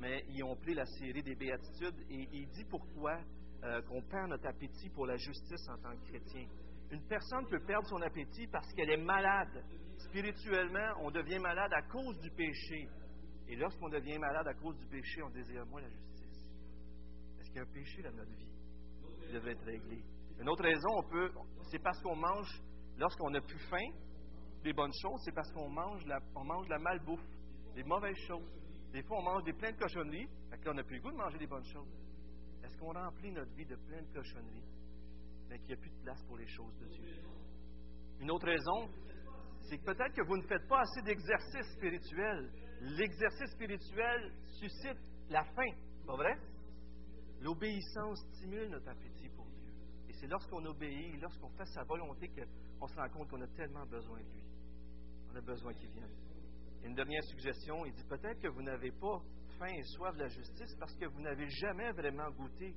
[0.01, 3.19] mais ils ont pris la série des béatitudes et il dit pourquoi
[3.65, 6.47] euh, qu'on perd notre appétit pour la justice en tant que chrétien.
[6.91, 9.65] Une personne peut perdre son appétit parce qu'elle est malade.
[9.99, 12.89] Spirituellement, on devient malade à cause du péché.
[13.49, 16.51] Et lorsqu'on devient malade à cause du péché, on désire moins la justice.
[17.41, 18.53] Est-ce qu'il y a un péché dans notre vie
[19.21, 20.03] qui devrait être réglé?
[20.41, 21.31] Une autre raison, on peut,
[21.71, 22.63] c'est parce qu'on mange,
[22.97, 23.91] lorsqu'on n'a plus faim,
[24.63, 27.25] des bonnes choses, c'est parce qu'on mange la, on mange la malbouffe,
[27.75, 28.49] des mauvaises choses.
[28.93, 31.03] Des fois, on mange des plein de cochonneries, fait que là, on n'a plus le
[31.03, 31.89] goût de manger des bonnes choses.
[32.65, 34.65] Est-ce qu'on remplit notre vie de plein de cochonneries,
[35.49, 37.05] mais qu'il n'y a plus de place pour les choses de Dieu?
[38.21, 38.89] Une autre raison,
[39.63, 42.51] c'est que peut-être que vous ne faites pas assez d'exercice spirituel.
[42.81, 45.73] L'exercice spirituel suscite la faim,
[46.07, 46.37] pas vrai?
[47.41, 49.73] L'obéissance stimule notre appétit pour Dieu.
[50.09, 53.87] Et c'est lorsqu'on obéit, lorsqu'on fait sa volonté qu'on se rend compte qu'on a tellement
[53.87, 54.43] besoin de lui.
[55.33, 56.11] On a besoin qu'il vienne.
[56.83, 59.21] Une dernière suggestion, il dit peut-être que vous n'avez pas
[59.59, 62.75] faim et soif de la justice parce que vous n'avez jamais vraiment goûté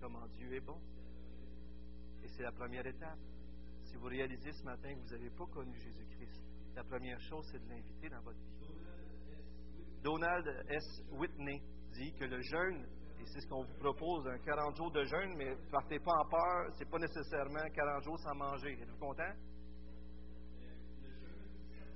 [0.00, 0.80] comment Dieu est bon.
[2.22, 3.18] Et c'est la première étape.
[3.84, 6.44] Si vous réalisez ce matin que vous n'avez pas connu Jésus-Christ,
[6.76, 8.60] la première chose, c'est de l'inviter dans votre vie.
[10.02, 11.02] Donald S.
[11.12, 11.60] Whitney
[11.92, 12.86] dit que le jeûne,
[13.20, 16.28] et c'est ce qu'on vous propose, un 40 jours de jeûne, mais partez pas en
[16.28, 18.78] peur, c'est pas nécessairement 40 jours sans manger.
[18.80, 19.32] Êtes-vous content?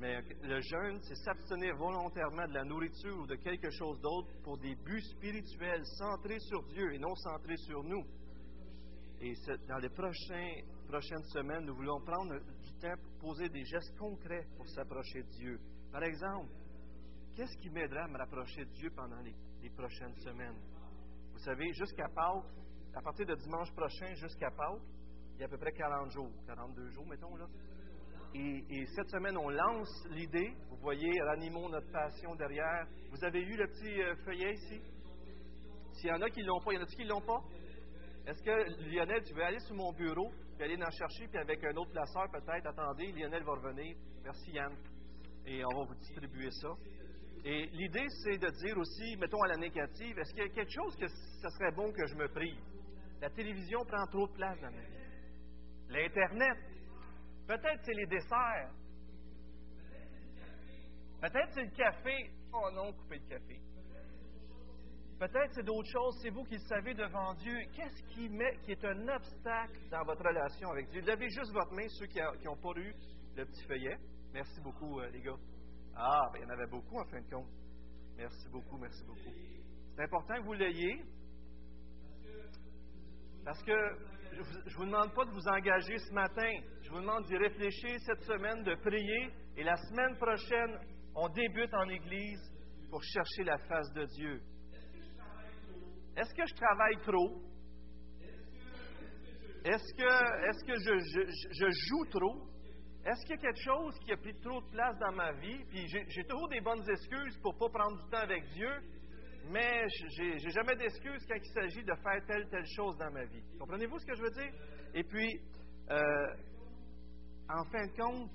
[0.01, 4.59] Mais le jeûne, c'est s'abstenir volontairement de la nourriture ou de quelque chose d'autre pour
[4.59, 8.05] des buts spirituels centrés sur Dieu et non centrés sur nous.
[9.25, 9.33] Et
[9.67, 10.53] dans les prochains,
[10.87, 15.29] prochaines semaines, nous voulons prendre du temps pour poser des gestes concrets pour s'approcher de
[15.31, 15.61] Dieu.
[15.91, 16.51] Par exemple,
[17.35, 20.61] qu'est-ce qui m'aidera à me rapprocher de Dieu pendant les, prochaines semaines?
[21.33, 22.45] Vous savez, jusqu'à Pâques,
[22.95, 24.83] à partir de dimanche prochain jusqu'à Pâques,
[25.37, 27.47] il y a à peu près 40 jours, 42 jours, mettons, là.
[28.35, 30.53] Et, cette semaine, on lance l'idée.
[30.69, 32.87] Vous voyez, ranimons notre passion derrière.
[33.11, 34.83] Vous avez eu le petit euh, feuillet ici?
[35.95, 37.21] S'il y en a qui ne l'ont pas, il y en a-t-il qui ne l'ont
[37.23, 37.41] pas?
[38.27, 41.63] Est-ce que, Lionel, tu veux aller sur mon bureau, puis aller en chercher, puis avec
[41.65, 42.67] un autre placeur peut-être?
[42.67, 43.97] Attendez, Lionel va revenir.
[44.23, 44.75] Merci, Yann.
[45.47, 46.69] Et on va vous distribuer ça.
[47.45, 50.73] Et l'idée, c'est de dire aussi, mettons à la négative, est-ce qu'il y a quelque
[50.73, 52.59] chose que ce serait bon que je me prive?
[53.21, 54.95] La télévision prend trop de place dans ma vie.
[55.91, 56.57] L'Internet,
[57.47, 58.71] Peut-être c'est les desserts.
[61.21, 62.31] Peut-être c'est le café.
[62.53, 63.61] Oh non, coupez le café.
[65.25, 66.19] Peut-être c'est d'autres choses.
[66.21, 67.57] C'est vous qui le savez devant Dieu.
[67.75, 68.29] Qu'est-ce qui,
[68.63, 71.01] qui est un obstacle dans votre relation avec Dieu?
[71.01, 72.95] Levez juste votre main, ceux qui n'ont pas eu
[73.35, 73.97] le petit feuillet.
[74.35, 75.39] Merci beaucoup, euh, les gars.
[75.97, 77.49] Ah, ben, il y en avait beaucoup en fin de compte.
[78.19, 79.33] Merci beaucoup, merci beaucoup.
[79.97, 81.03] C'est important que vous l'ayez.
[83.47, 83.97] Parce que
[84.31, 86.53] je ne vous demande pas de vous engager ce matin.
[86.83, 89.31] Je vous demande d'y réfléchir cette semaine, de prier.
[89.57, 90.79] Et la semaine prochaine,
[91.15, 92.43] on débute en Église
[92.91, 94.43] pour chercher la face de Dieu.
[96.16, 97.42] Est-ce que je travaille trop?
[99.64, 100.94] Est-ce que, est que je,
[101.53, 102.48] je, joue trop?
[103.07, 105.64] Est-ce qu'il y a quelque chose qui a pris trop de place dans ma vie?
[105.70, 108.70] Puis j'ai toujours des bonnes excuses pour ne pas prendre du temps avec Dieu
[109.50, 113.42] mais j'ai jamais d'excuses quand il s'agit de faire telle, telle chose dans ma vie.
[113.59, 114.53] Comprenez-vous ce que je veux dire?
[114.94, 115.40] Et puis,
[115.90, 116.27] euh,
[117.50, 118.31] en fin de compte,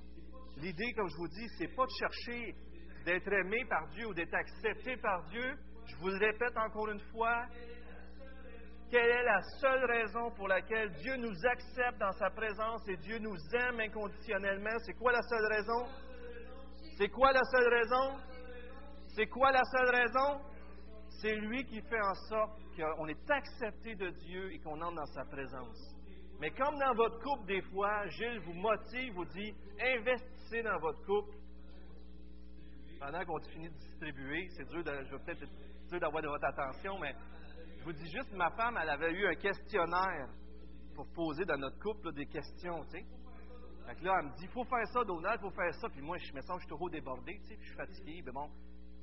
[0.58, 2.56] l'idée, comme je vous dis, c'est pas de chercher
[3.06, 5.56] d'être aimé par Dieu ou d'être accepté par Dieu.
[5.90, 7.46] Je vous le répète encore une fois,
[8.92, 13.20] quelle est la seule raison pour laquelle Dieu nous accepte dans sa présence et Dieu
[13.20, 14.78] nous aime inconditionnellement?
[14.86, 15.86] C'est quoi la seule raison?
[16.98, 18.18] C'est quoi la seule raison?
[19.16, 20.42] C'est quoi la seule raison?
[21.22, 25.14] C'est lui qui fait en sorte qu'on est accepté de Dieu et qu'on entre dans
[25.14, 25.96] sa présence.
[26.40, 31.04] Mais comme dans votre couple, des fois, Gilles vous motive, vous dit investissez dans votre
[31.06, 31.36] couple.
[33.00, 35.48] Pendant qu'on finit de distribuer, c'est dur, de, je vais peut-être
[35.98, 37.16] d'avoir de votre attention, mais
[37.80, 40.28] je vous dis juste, ma femme, elle avait eu un questionnaire
[40.94, 43.06] pour poser dans notre couple des questions, tu sais.
[43.88, 45.90] Fait là, elle me dit, il faut faire ça, Donald, il faut faire ça.
[45.90, 47.78] Puis moi, je me sens que je suis trop débordé, tu sais, puis je suis
[47.78, 48.22] fatigué.
[48.24, 48.48] Mais bon,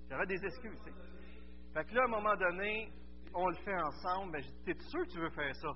[0.09, 0.97] j'aurais des excuses, tu sais.
[1.73, 2.93] Fait là, à un moment donné,
[3.35, 5.69] on le fait ensemble, mais je dis, t'es sûr que tu veux faire ça?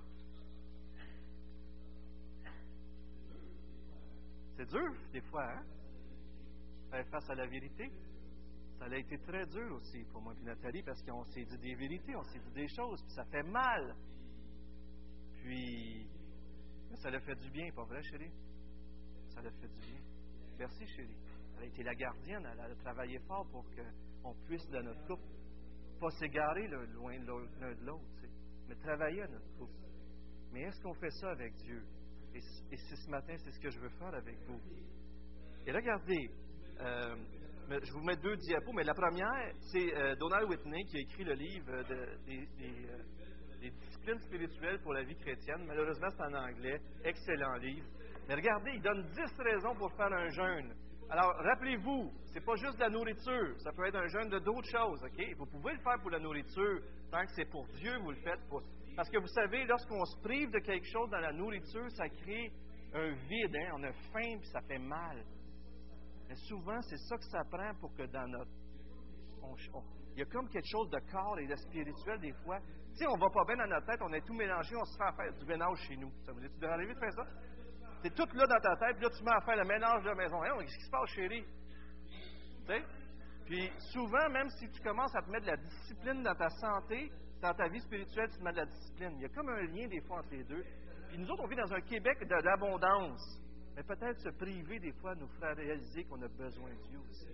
[4.56, 5.62] C'est dur, des fois, hein?
[6.90, 7.90] Faire face à la vérité.
[8.80, 11.74] Ça a été très dur aussi pour moi et Nathalie parce qu'on s'est dit des
[11.74, 13.94] vérités, on s'est dit des choses, puis ça fait mal.
[15.42, 16.08] Puis,
[16.94, 18.32] ça l'a fait du bien, pas vrai, chérie?
[19.34, 20.00] Ça l'a fait du bien.
[20.58, 21.14] Merci, chérie.
[21.58, 23.66] Elle a été la gardienne, elle a travaillé fort pour
[24.22, 25.28] qu'on puisse, dans notre couple,
[26.00, 28.22] pas s'égarer loin l'un de l'autre,
[28.66, 29.74] mais travailler à notre couple.
[30.52, 31.84] Mais est-ce qu'on fait ça avec Dieu?
[32.32, 34.58] Et, et ce matin, c'est ce que je veux faire avec vous.
[35.66, 36.30] Et regardez,
[36.80, 37.16] euh,
[37.82, 41.24] je vous mets deux diapos, mais la première, c'est euh, Donald Whitney qui a écrit
[41.24, 41.82] le livre
[42.26, 42.46] des,
[43.60, 45.64] des, disciplines spirituelles pour la vie chrétienne.
[45.66, 46.80] Malheureusement, c'est en anglais.
[47.04, 47.86] Excellent livre.
[48.26, 50.74] Mais regardez, il donne dix raisons pour faire un jeûne.
[51.10, 54.70] Alors, rappelez-vous, c'est pas juste de la nourriture, ça peut être un jeûne de d'autres
[54.70, 55.26] choses, OK?
[55.36, 56.80] Vous pouvez le faire pour la nourriture,
[57.10, 58.40] tant que c'est pour Dieu, vous le faites.
[58.48, 58.62] Pour...
[58.96, 62.52] Parce que vous savez, lorsqu'on se prive de quelque chose dans la nourriture, ça crée
[62.94, 63.72] un vide, hein?
[63.74, 65.24] on a faim, puis ça fait mal.
[66.30, 68.52] Mais souvent, c'est ça que ça prend pour que dans notre...
[70.14, 72.60] il y a comme quelque chose de corps et de spirituel des fois.
[72.60, 74.96] Tu sais, on va pas bien dans notre tête, on est tout mélangé, on se
[74.96, 76.12] fait faire du ménage chez nous.
[76.24, 77.24] Ça vous est arrivé de faire ça?
[78.04, 80.08] C'est tout là dans ta tête, puis là, tu mets à faire le ménage de
[80.08, 80.40] la maison.
[80.40, 81.44] Qu'est-ce qui se passe, chérie?
[81.44, 82.84] Tu sais?
[83.46, 87.10] Puis souvent, même si tu commences à te mettre de la discipline dans ta santé,
[87.42, 89.14] dans ta vie spirituelle, tu te mets de la discipline.
[89.16, 90.62] Il y a comme un lien des fois entre les deux.
[91.08, 93.40] Puis nous autres, on vit dans un Québec d'abondance.
[93.80, 97.32] Mais peut-être se priver des fois nous fera réaliser qu'on a besoin de Dieu aussi.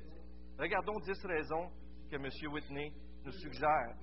[0.56, 1.72] Regardons dix raisons
[2.08, 2.28] que M.
[2.52, 2.92] Whitney
[3.24, 3.96] nous suggère.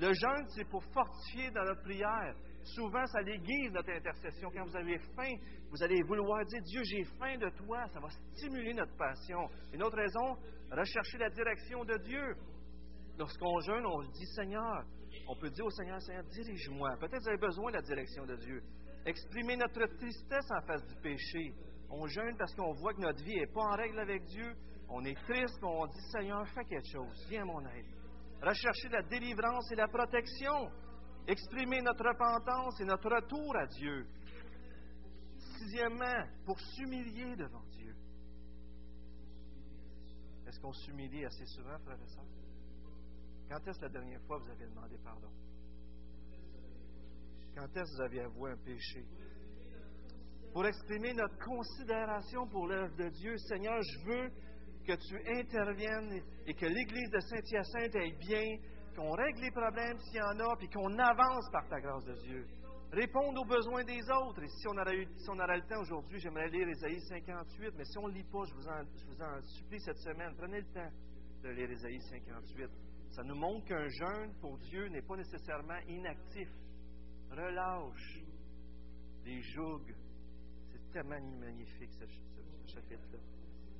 [0.00, 2.34] Le jeûne, c'est pour fortifier dans notre prière.
[2.62, 4.50] Souvent, ça l'aiguise notre intercession.
[4.54, 5.34] Quand vous avez faim,
[5.70, 7.86] vous allez vouloir dire Dieu, j'ai faim de toi.
[7.92, 9.46] Ça va stimuler notre passion.
[9.74, 10.38] Une autre raison,
[10.72, 12.36] rechercher la direction de Dieu.
[13.18, 14.82] Lorsqu'on jeûne, on dit Seigneur.
[15.28, 16.96] On peut dire au Seigneur, Seigneur, dirige-moi.
[17.00, 18.62] Peut-être vous avez besoin de la direction de Dieu.
[19.04, 21.54] Exprimer notre tristesse en face du péché.
[21.90, 24.54] On jeûne parce qu'on voit que notre vie n'est pas en règle avec Dieu.
[24.88, 27.26] On est triste, on dit Seigneur, fais quelque chose.
[27.28, 27.86] Viens mon aide.
[28.42, 30.70] Rechercher la délivrance et la protection
[31.26, 34.06] exprimer notre repentance et notre retour à Dieu.
[35.58, 37.94] Sixièmement, pour s'humilier devant Dieu.
[40.46, 42.24] Est-ce qu'on s'humilie assez souvent, frère et sœurs?
[43.48, 45.30] Quand est-ce la dernière fois que vous avez demandé pardon?
[47.54, 49.04] Quand est-ce que vous avez avoué un péché?
[50.56, 54.30] Pour exprimer notre considération pour l'œuvre de Dieu, Seigneur, je veux
[54.86, 58.56] que tu interviennes et que l'Église de Saint-Hyacinthe aille bien,
[58.96, 62.14] qu'on règle les problèmes s'il y en a, puis qu'on avance par ta grâce de
[62.22, 62.46] Dieu.
[62.90, 64.44] Répondre aux besoins des autres.
[64.44, 67.74] Et si on aura, eu, si on aura le temps aujourd'hui, j'aimerais lire Ésaïe 58,
[67.76, 70.34] mais si on ne lit pas, je vous, en, je vous en supplie cette semaine,
[70.38, 70.90] prenez le temps
[71.42, 72.70] de lire Ésaïe 58.
[73.10, 76.48] Ça nous montre qu'un jeûne pour Dieu n'est pas nécessairement inactif.
[77.30, 78.22] Relâche
[79.26, 79.95] les jougs.
[80.96, 82.06] Tellement magnifique ce,
[82.72, 83.18] chapitre-là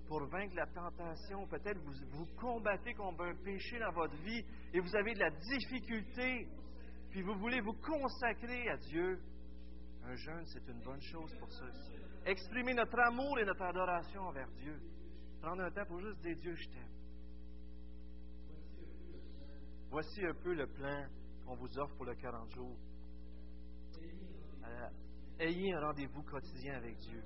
[0.06, 1.46] pour vaincre la tentation.
[1.46, 5.30] Peut-être vous, vous combattez contre un péché dans votre vie et vous avez de la
[5.30, 6.46] difficulté,
[7.08, 9.18] puis vous voulez vous consacrer à Dieu.
[10.04, 11.64] Un jeûne, c'est une bonne chose pour ça
[12.26, 14.78] Exprimer notre amour et notre adoration envers Dieu.
[15.40, 16.92] Prendre un temps pour juste dire Dieu, je t'aime.
[19.88, 21.06] Voici un peu le plan
[21.46, 22.76] qu'on vous offre pour le 40 jours.
[25.38, 27.22] Ayez un rendez-vous quotidien avec Dieu.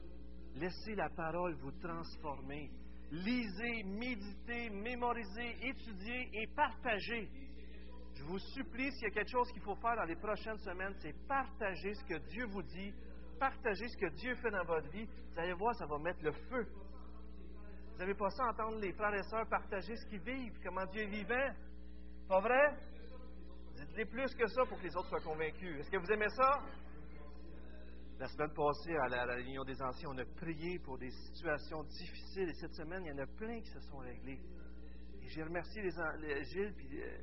[0.56, 2.70] Laissez la parole vous transformer.
[3.12, 7.28] Lisez, méditez, mémorisez, étudiez et partagez.
[8.14, 10.94] Je vous supplie, s'il y a quelque chose qu'il faut faire dans les prochaines semaines,
[11.00, 12.92] c'est partager ce que Dieu vous dit,
[13.38, 15.06] partager ce que Dieu fait dans votre vie.
[15.06, 16.66] Vous allez voir, ça va mettre le feu.
[17.92, 21.02] Vous n'avez pas ça entendre les frères et sœurs partager ce qu'ils vivent, comment Dieu
[21.02, 21.50] est vivant.
[22.28, 22.76] Pas vrai?
[23.74, 25.80] Dites-les plus que ça pour que les autres soient convaincus.
[25.80, 26.62] Est-ce que vous aimez ça?
[28.20, 32.50] La semaine passée, à la, réunion des anciens, on a prié pour des situations difficiles
[32.50, 34.38] et cette semaine, il y en a plein qui se sont réglés.
[35.22, 37.16] Et j'ai remercié les, Gilles, puis euh,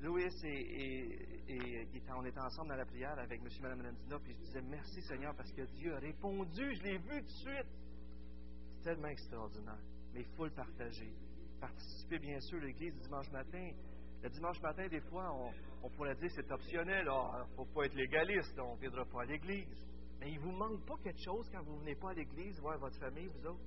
[0.00, 3.46] Louis et, et, on était ensemble dans la prière avec M.
[3.46, 6.98] et Mme Landina, puis je disais merci Seigneur parce que Dieu a répondu, je l'ai
[6.98, 7.70] vu tout de suite.
[8.74, 9.78] C'est tellement extraordinaire,
[10.12, 11.14] mais il faut le partager.
[11.60, 13.70] Participer, bien sûr, l'Église dimanche matin.
[14.20, 15.32] Le dimanche matin, des fois,
[15.84, 19.22] on, pourrait dire c'est optionnel, il ne faut pas être légaliste, on ne viendra pas
[19.22, 19.90] à l'Église.
[20.20, 22.60] Mais il ne vous manque pas quelque chose quand vous ne venez pas à l'église
[22.60, 23.64] voir votre famille, vous autres.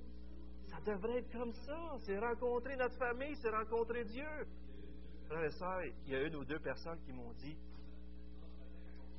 [0.68, 1.96] Ça devrait être comme ça.
[2.00, 4.46] C'est rencontrer notre famille, c'est rencontrer Dieu.
[5.26, 7.56] Frères et il y a une ou deux personnes qui m'ont dit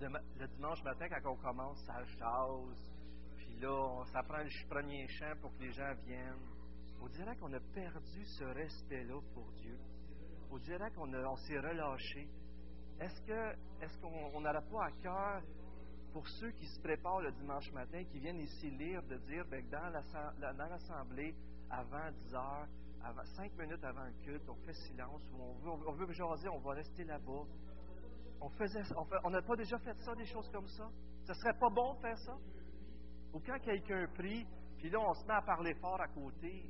[0.02, 2.91] le, dimanche matin, quand on commence, ça chasse.
[3.38, 6.56] Puis là, ça prend le premier chant pour que les gens viennent.
[7.02, 9.78] On dirait qu'on a perdu ce respect-là pour Dieu.
[10.51, 12.28] On dirait qu'on on s'est relâché.
[12.99, 13.22] Est-ce
[13.82, 15.41] est-ce qu'on n'aurait pas à cœur
[16.16, 19.49] pour ceux qui se préparent le dimanche matin, qui viennent ici lire, de dire que
[19.49, 21.36] ben, dans l'assemblée,
[21.70, 22.68] avant 10 heures,
[23.03, 26.47] avant, 5 minutes avant le culte, on fait silence, ou on veut, on veut jaser,
[26.47, 27.43] on va rester là-bas.
[28.39, 28.84] On faisait,
[29.26, 30.89] on n'a pas déjà fait ça, des choses comme ça?
[31.26, 32.38] Ce serait pas bon de faire ça?
[33.34, 34.47] Ou quand quelqu'un prie,
[34.78, 36.63] puis là, on se met à parler fort à côté,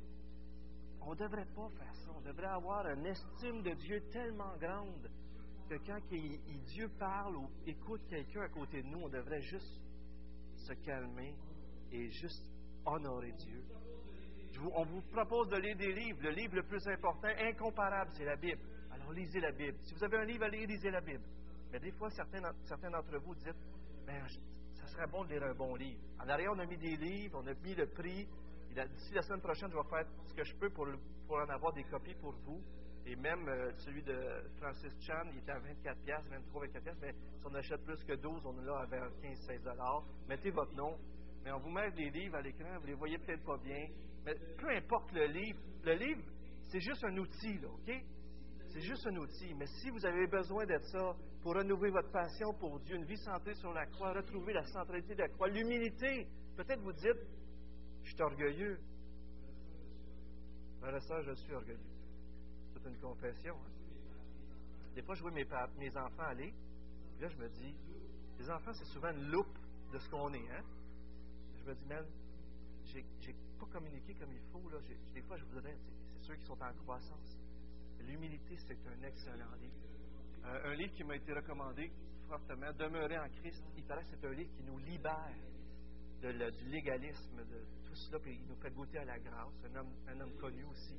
[1.02, 2.10] on ne devrait pas faire ça.
[2.16, 5.08] On devrait avoir une estime de Dieu tellement grande
[5.68, 5.98] que quand
[6.66, 9.80] Dieu parle ou écoute quelqu'un à côté de nous, on devrait juste
[10.56, 11.34] se calmer
[11.92, 12.44] et juste
[12.84, 13.62] honorer Dieu.
[14.74, 16.18] on vous propose de lire des livres.
[16.22, 18.60] Le livre le plus important, incomparable, c'est la Bible.
[18.90, 19.76] Alors lisez la Bible.
[19.82, 21.24] Si vous avez un livre à lire, lisez la Bible.
[21.72, 23.52] Mais des fois, certains, certains d'entre vous disent,
[24.06, 24.22] ben,
[24.74, 26.00] ça serait bon de lire un bon livre.
[26.20, 28.26] En arrière, on a mis des livres, on a mis le prix.
[28.70, 30.86] D'ici la semaine prochaine, je vais faire ce que je peux pour,
[31.26, 32.62] pour en avoir des copies pour vous.
[33.06, 34.16] Et même euh, celui de
[34.58, 36.98] Francis Chan, il était à 24 pièces, 23, 24 pièces.
[37.00, 40.04] Mais si on achète plus que 12, on est là à vers 15, 16 dollars.
[40.28, 40.98] Mettez votre nom.
[41.44, 43.86] Mais on vous met des livres à l'écran, vous les voyez peut-être pas bien.
[44.24, 46.22] Mais peu importe le livre, le livre,
[46.64, 48.04] c'est juste un outil, là, OK?
[48.70, 49.54] C'est juste un outil.
[49.54, 53.18] Mais si vous avez besoin d'être ça pour renouveler votre passion pour Dieu, une vie
[53.18, 56.26] centrée sur la croix, retrouver la centralité de la croix, l'humilité,
[56.56, 57.22] peut-être vous dites,
[58.02, 58.80] je suis orgueilleux.
[60.80, 61.95] Frère je suis orgueilleux
[62.88, 63.54] une confession.
[63.54, 63.76] Hein.
[64.94, 66.52] Des fois, je vois mes, enfants aller,
[67.20, 67.74] là, je me dis,
[68.38, 69.58] les enfants, c'est souvent une loupe
[69.92, 70.50] de ce qu'on est.
[70.50, 70.64] Hein?
[71.58, 72.04] Je me dis, man,
[72.84, 74.68] j'ai pas communiqué comme il faut.
[74.70, 74.78] Là.
[75.14, 75.76] Des fois, je voudrais,
[76.14, 77.38] c'est ceux qui sont en croissance.
[78.00, 79.74] L'humilité, c'est un excellent livre.
[80.44, 81.90] Euh, un livre qui m'a été recommandé
[82.28, 85.34] fortement, Demeurer en Christ, il paraît que c'est un livre qui nous libère
[86.22, 89.54] de du légalisme, de tout cela, puis il nous fait goûter à la grâce.
[89.64, 90.96] Un homme, un homme connu aussi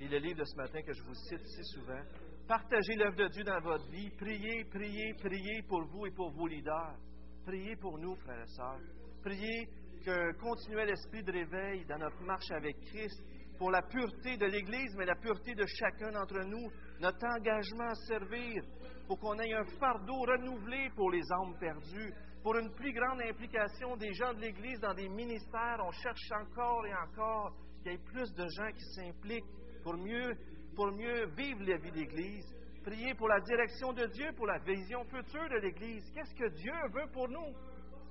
[0.00, 2.00] et le livre de ce matin que je vous cite si souvent.
[2.46, 4.10] Partagez l'œuvre de Dieu dans votre vie.
[4.16, 6.96] Priez, priez, priez pour vous et pour vos leaders.
[7.44, 8.80] Priez pour nous, frères et sœurs.
[9.22, 9.68] Priez
[10.04, 13.22] que continuel esprit de réveil dans notre marche avec Christ
[13.58, 16.70] pour la pureté de l'Église, mais la pureté de chacun d'entre nous,
[17.00, 18.62] notre engagement à servir,
[19.08, 23.96] pour qu'on ait un fardeau renouvelé pour les âmes perdues, pour une plus grande implication
[23.96, 25.80] des gens de l'Église dans des ministères.
[25.84, 29.58] On cherche encore et encore qu'il y ait plus de gens qui s'impliquent
[29.88, 30.36] pour mieux,
[30.76, 32.44] pour mieux vivre la vie d'Église.
[32.84, 36.04] Priez pour la direction de Dieu, pour la vision future de l'Église.
[36.12, 37.54] Qu'est-ce que Dieu veut pour nous?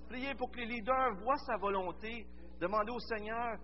[0.09, 2.25] Priez pour que les leaders voient sa volonté.
[2.59, 3.59] Demandez au Seigneur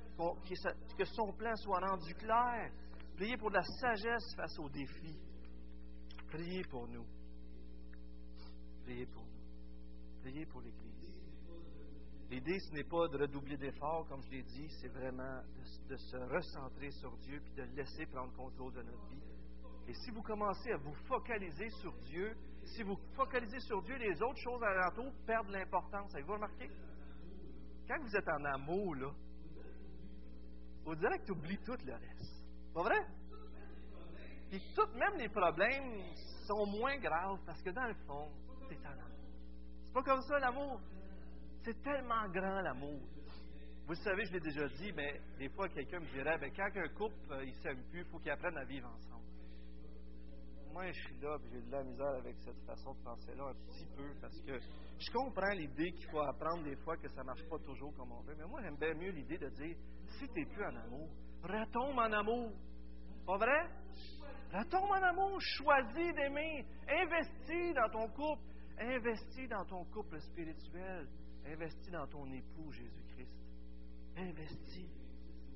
[0.95, 2.72] que son plan soit rendu clair.
[3.16, 5.20] Priez pour de la sagesse face aux défis.
[6.30, 7.07] Priez pour nous.
[8.84, 10.22] Priez pour nous.
[10.22, 10.83] Priez pour l'Église.
[12.30, 15.41] L'idée, ce n'est pas de redoubler d'efforts, comme je l'ai dit, c'est vraiment
[15.89, 19.21] de, se recentrer sur Dieu puis de laisser prendre contrôle de notre vie.
[19.88, 24.21] Et si vous commencez à vous focaliser sur Dieu, si vous focalisez sur Dieu, les
[24.21, 26.13] autres choses alentour perdent l'importance.
[26.15, 26.69] Avez-vous remarqué?
[27.88, 29.11] Quand vous êtes en amour, là,
[30.86, 32.43] vous direz que tu oublies tout le reste.
[32.74, 33.05] Pas vrai?
[34.49, 36.01] Puis tout, même les problèmes
[36.47, 38.30] sont moins graves parce que dans le fond,
[38.67, 39.03] tu es en amour.
[39.86, 40.80] C'est pas comme ça l'amour.
[41.64, 42.99] C'est tellement grand l'amour.
[43.88, 46.88] Vous savez, je l'ai déjà dit, mais des fois, quelqu'un me dirait ben, quand un
[46.89, 49.24] couple euh, il s'aime plus, il faut qu'ils apprennent à vivre ensemble.
[50.74, 53.86] Moi, je suis là, j'ai de la misère avec cette façon de penser-là un petit
[53.95, 57.47] peu, parce que je comprends l'idée qu'il faut apprendre des fois que ça ne marche
[57.47, 58.36] pas toujours comme on veut.
[58.38, 61.09] Mais moi, j'aime bien mieux l'idée de dire si tu n'es plus en amour,
[61.43, 62.51] retombe en amour.
[63.26, 63.70] Pas vrai?
[64.51, 68.43] Retombe en amour, choisis d'aimer, investis dans ton couple,
[68.80, 71.07] investis dans ton couple spirituel.
[71.46, 73.34] Investis dans ton époux, Jésus-Christ.
[74.18, 74.89] Investis.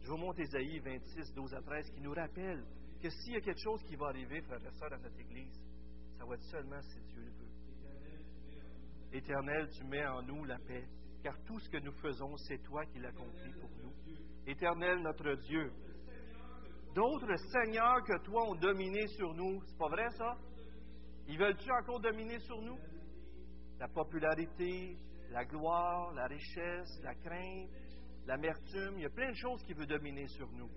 [0.02, 2.64] Je vous montre Ésaïe 26, 12 à 13, qui nous rappelle
[3.02, 5.62] que s'il y a quelque chose qui va arriver, frères et sœurs, dans notre Église,
[6.18, 7.48] ça va être seulement si Dieu le veut.
[9.14, 10.88] Éternel, tu mets en nous la paix,
[11.24, 13.94] car tout ce que nous faisons, c'est toi qui l'accomplis pour nous.
[14.46, 15.72] Éternel, notre Dieu,
[16.94, 19.62] d'autres seigneurs que toi ont dominé sur nous.
[19.66, 20.38] C'est pas vrai, ça?
[21.28, 22.78] Ils veulent-tu encore dominer sur nous?
[23.80, 24.98] La popularité,
[25.32, 27.70] la gloire, la richesse, la crainte,
[28.26, 28.96] l'amertume.
[28.98, 30.70] Il y a plein de choses qui veulent dominer sur nous.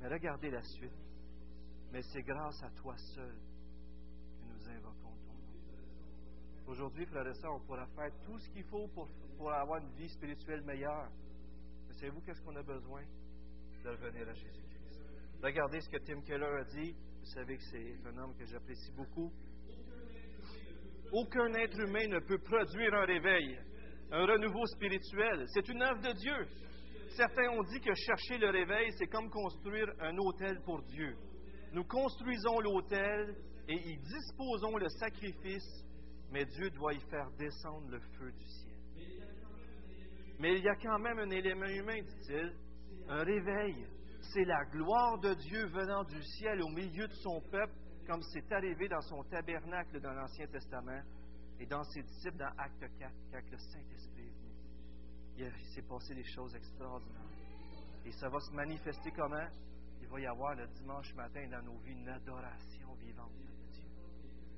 [0.00, 0.92] Mais regardez la suite.
[1.92, 3.36] Mais c'est grâce à toi seul
[4.38, 6.66] que nous invoquons ton nom.
[6.66, 9.90] Aujourd'hui, frères et sœurs, on pourra faire tout ce qu'il faut pour, pour, avoir une
[9.96, 11.10] vie spirituelle meilleure.
[11.88, 13.02] Mais savez-vous qu'est-ce qu'on a besoin?
[13.82, 15.00] De revenir à Jésus-Christ.
[15.42, 16.94] Regardez ce que Tim Keller a dit.
[17.18, 19.32] Vous savez que c'est un homme que j'apprécie beaucoup.
[21.12, 23.58] Aucun être humain ne peut produire un réveil,
[24.12, 25.44] un renouveau spirituel.
[25.48, 26.46] C'est une œuvre de Dieu.
[27.16, 31.16] Certains ont dit que chercher le réveil, c'est comme construire un hôtel pour Dieu.
[31.72, 33.34] Nous construisons l'hôtel
[33.68, 35.84] et y disposons le sacrifice,
[36.30, 38.70] mais Dieu doit y faire descendre le feu du ciel.
[40.38, 42.54] Mais il y a quand même un élément humain, dit-il,
[43.08, 43.86] un réveil.
[44.32, 48.50] C'est la gloire de Dieu venant du ciel au milieu de son peuple comme c'est
[48.52, 51.02] arrivé dans son tabernacle dans l'Ancien Testament
[51.58, 55.52] et dans ses disciples dans Acte 4, quand le Saint-Esprit est venu.
[55.60, 57.20] Il s'est passé des choses extraordinaires.
[58.04, 59.46] Et ça va se manifester comment?
[60.00, 63.84] Il va y avoir le dimanche matin dans nos vies une adoration vivante de Dieu.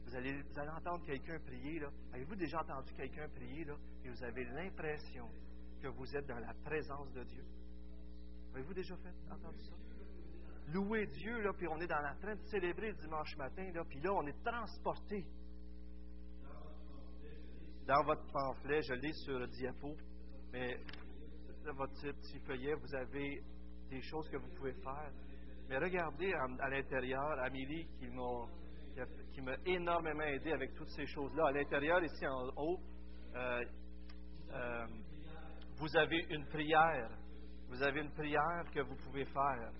[0.07, 0.43] Vous allez,
[0.76, 1.80] entendre quelqu'un prier.
[1.80, 1.90] Là.
[2.12, 3.74] Avez-vous déjà entendu quelqu'un prier là,
[4.05, 5.28] et vous avez l'impression
[5.80, 7.45] que vous êtes dans la présence de Dieu?
[8.55, 9.74] Avez-vous déjà fait, entendu ça?
[10.68, 13.82] Louer Dieu, là, puis on est dans la train de célébrer le dimanche matin, là,
[13.88, 15.24] puis là, on est transporté.
[17.86, 19.96] Dans votre pamphlet, je lis sur le diapo,
[20.52, 20.78] mais
[21.64, 23.42] dans votre petit feuillet, vous avez
[23.90, 25.10] des choses que vous pouvez faire.
[25.68, 28.46] Mais regardez à, l'intérieur, Amélie qui m'a
[29.32, 31.46] qui m'a énormément aidé avec toutes ces choses-là.
[31.46, 32.78] À l'intérieur, ici en haut,
[33.34, 33.64] euh,
[34.52, 34.86] euh,
[35.78, 37.10] vous avez une prière.
[37.68, 39.72] Vous avez une prière que vous pouvez faire.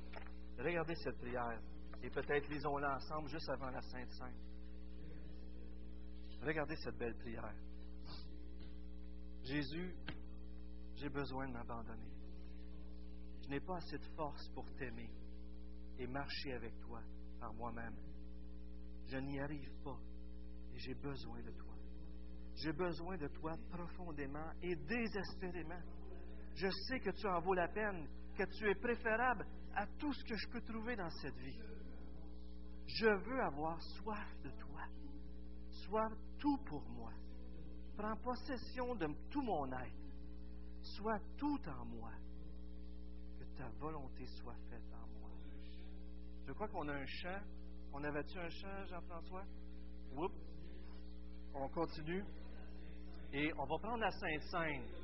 [0.59, 1.61] Regardez cette prière.
[2.03, 4.53] Et peut-être lisons-la ensemble juste avant la Sainte Sainte.
[6.43, 7.55] Regardez cette belle prière.
[9.45, 9.95] Jésus,
[10.97, 12.11] j'ai besoin de m'abandonner.
[13.45, 15.11] Je n'ai pas assez de force pour t'aimer
[15.99, 17.01] et marcher avec toi
[17.39, 17.97] par moi-même.
[19.07, 19.99] Je n'y arrive pas
[20.75, 21.75] et j'ai besoin de toi.
[22.57, 25.81] J'ai besoin de toi profondément et désespérément.
[26.55, 30.25] Je sais que tu en vaux la peine, que tu es préférable à tout ce
[30.25, 31.59] que je peux trouver dans cette vie.
[32.87, 34.83] Je veux avoir soif de toi.
[35.71, 37.13] Sois tout pour moi.
[37.97, 39.93] Prends possession de tout mon être.
[40.83, 42.13] Sois tout en moi.
[43.39, 45.31] Que ta volonté soit faite en moi.
[46.47, 47.41] Je crois qu'on a un chant.
[47.95, 49.45] On avait-tu un chant, Jean-François?
[50.17, 50.35] Oups.
[51.55, 52.25] On continue.
[53.33, 55.03] Et on va prendre la Sainte-Sainte.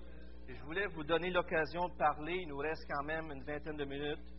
[0.48, 2.38] Et je voulais vous donner l'occasion de parler.
[2.42, 4.37] Il nous reste quand même une vingtaine de minutes.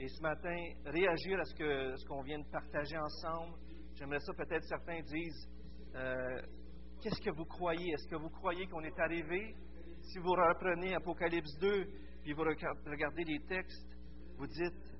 [0.00, 3.56] Et ce matin, réagir à ce qu'on ce qu'on vient de partager ensemble.
[3.94, 5.48] J'aimerais ça, peut-être certains disent
[5.96, 6.40] euh,
[7.02, 7.92] Qu'est-ce que vous croyez?
[7.94, 9.56] Est-ce que vous croyez qu'on est arrivé?
[10.02, 11.84] Si vous reprenez Apocalypse 2,
[12.22, 13.88] puis vous regardez les textes,
[14.36, 14.94] vous dites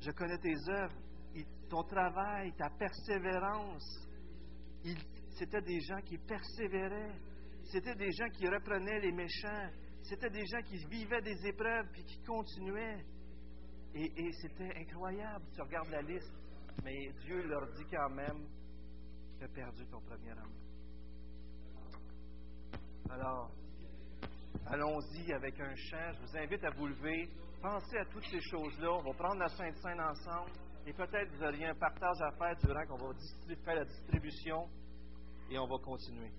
[0.00, 0.96] Je connais tes œuvres,
[1.70, 4.06] ton travail, ta persévérance.
[5.30, 7.18] C'était des gens qui persévéraient.
[7.64, 9.70] C'était des gens qui reprenaient les méchants.
[10.02, 13.02] C'était des gens qui vivaient des épreuves puis qui continuaient.
[13.94, 15.44] Et, c'était incroyable.
[15.54, 16.32] Tu regardes la liste,
[16.82, 18.46] mais Dieu leur dit quand même
[19.38, 20.62] Tu as perdu ton premier amour.
[23.10, 23.50] Alors,
[24.66, 26.12] allons-y avec un chant.
[26.14, 27.28] Je vous invite à vous lever.
[27.60, 28.92] Pensez à toutes ces choses-là.
[28.92, 30.50] On va prendre la Sainte Seine ensemble.
[30.86, 33.14] Et peut-être vous auriez un partage à faire durant qu'on va
[33.64, 34.68] faire la distribution.
[35.50, 36.32] Et on va continuer.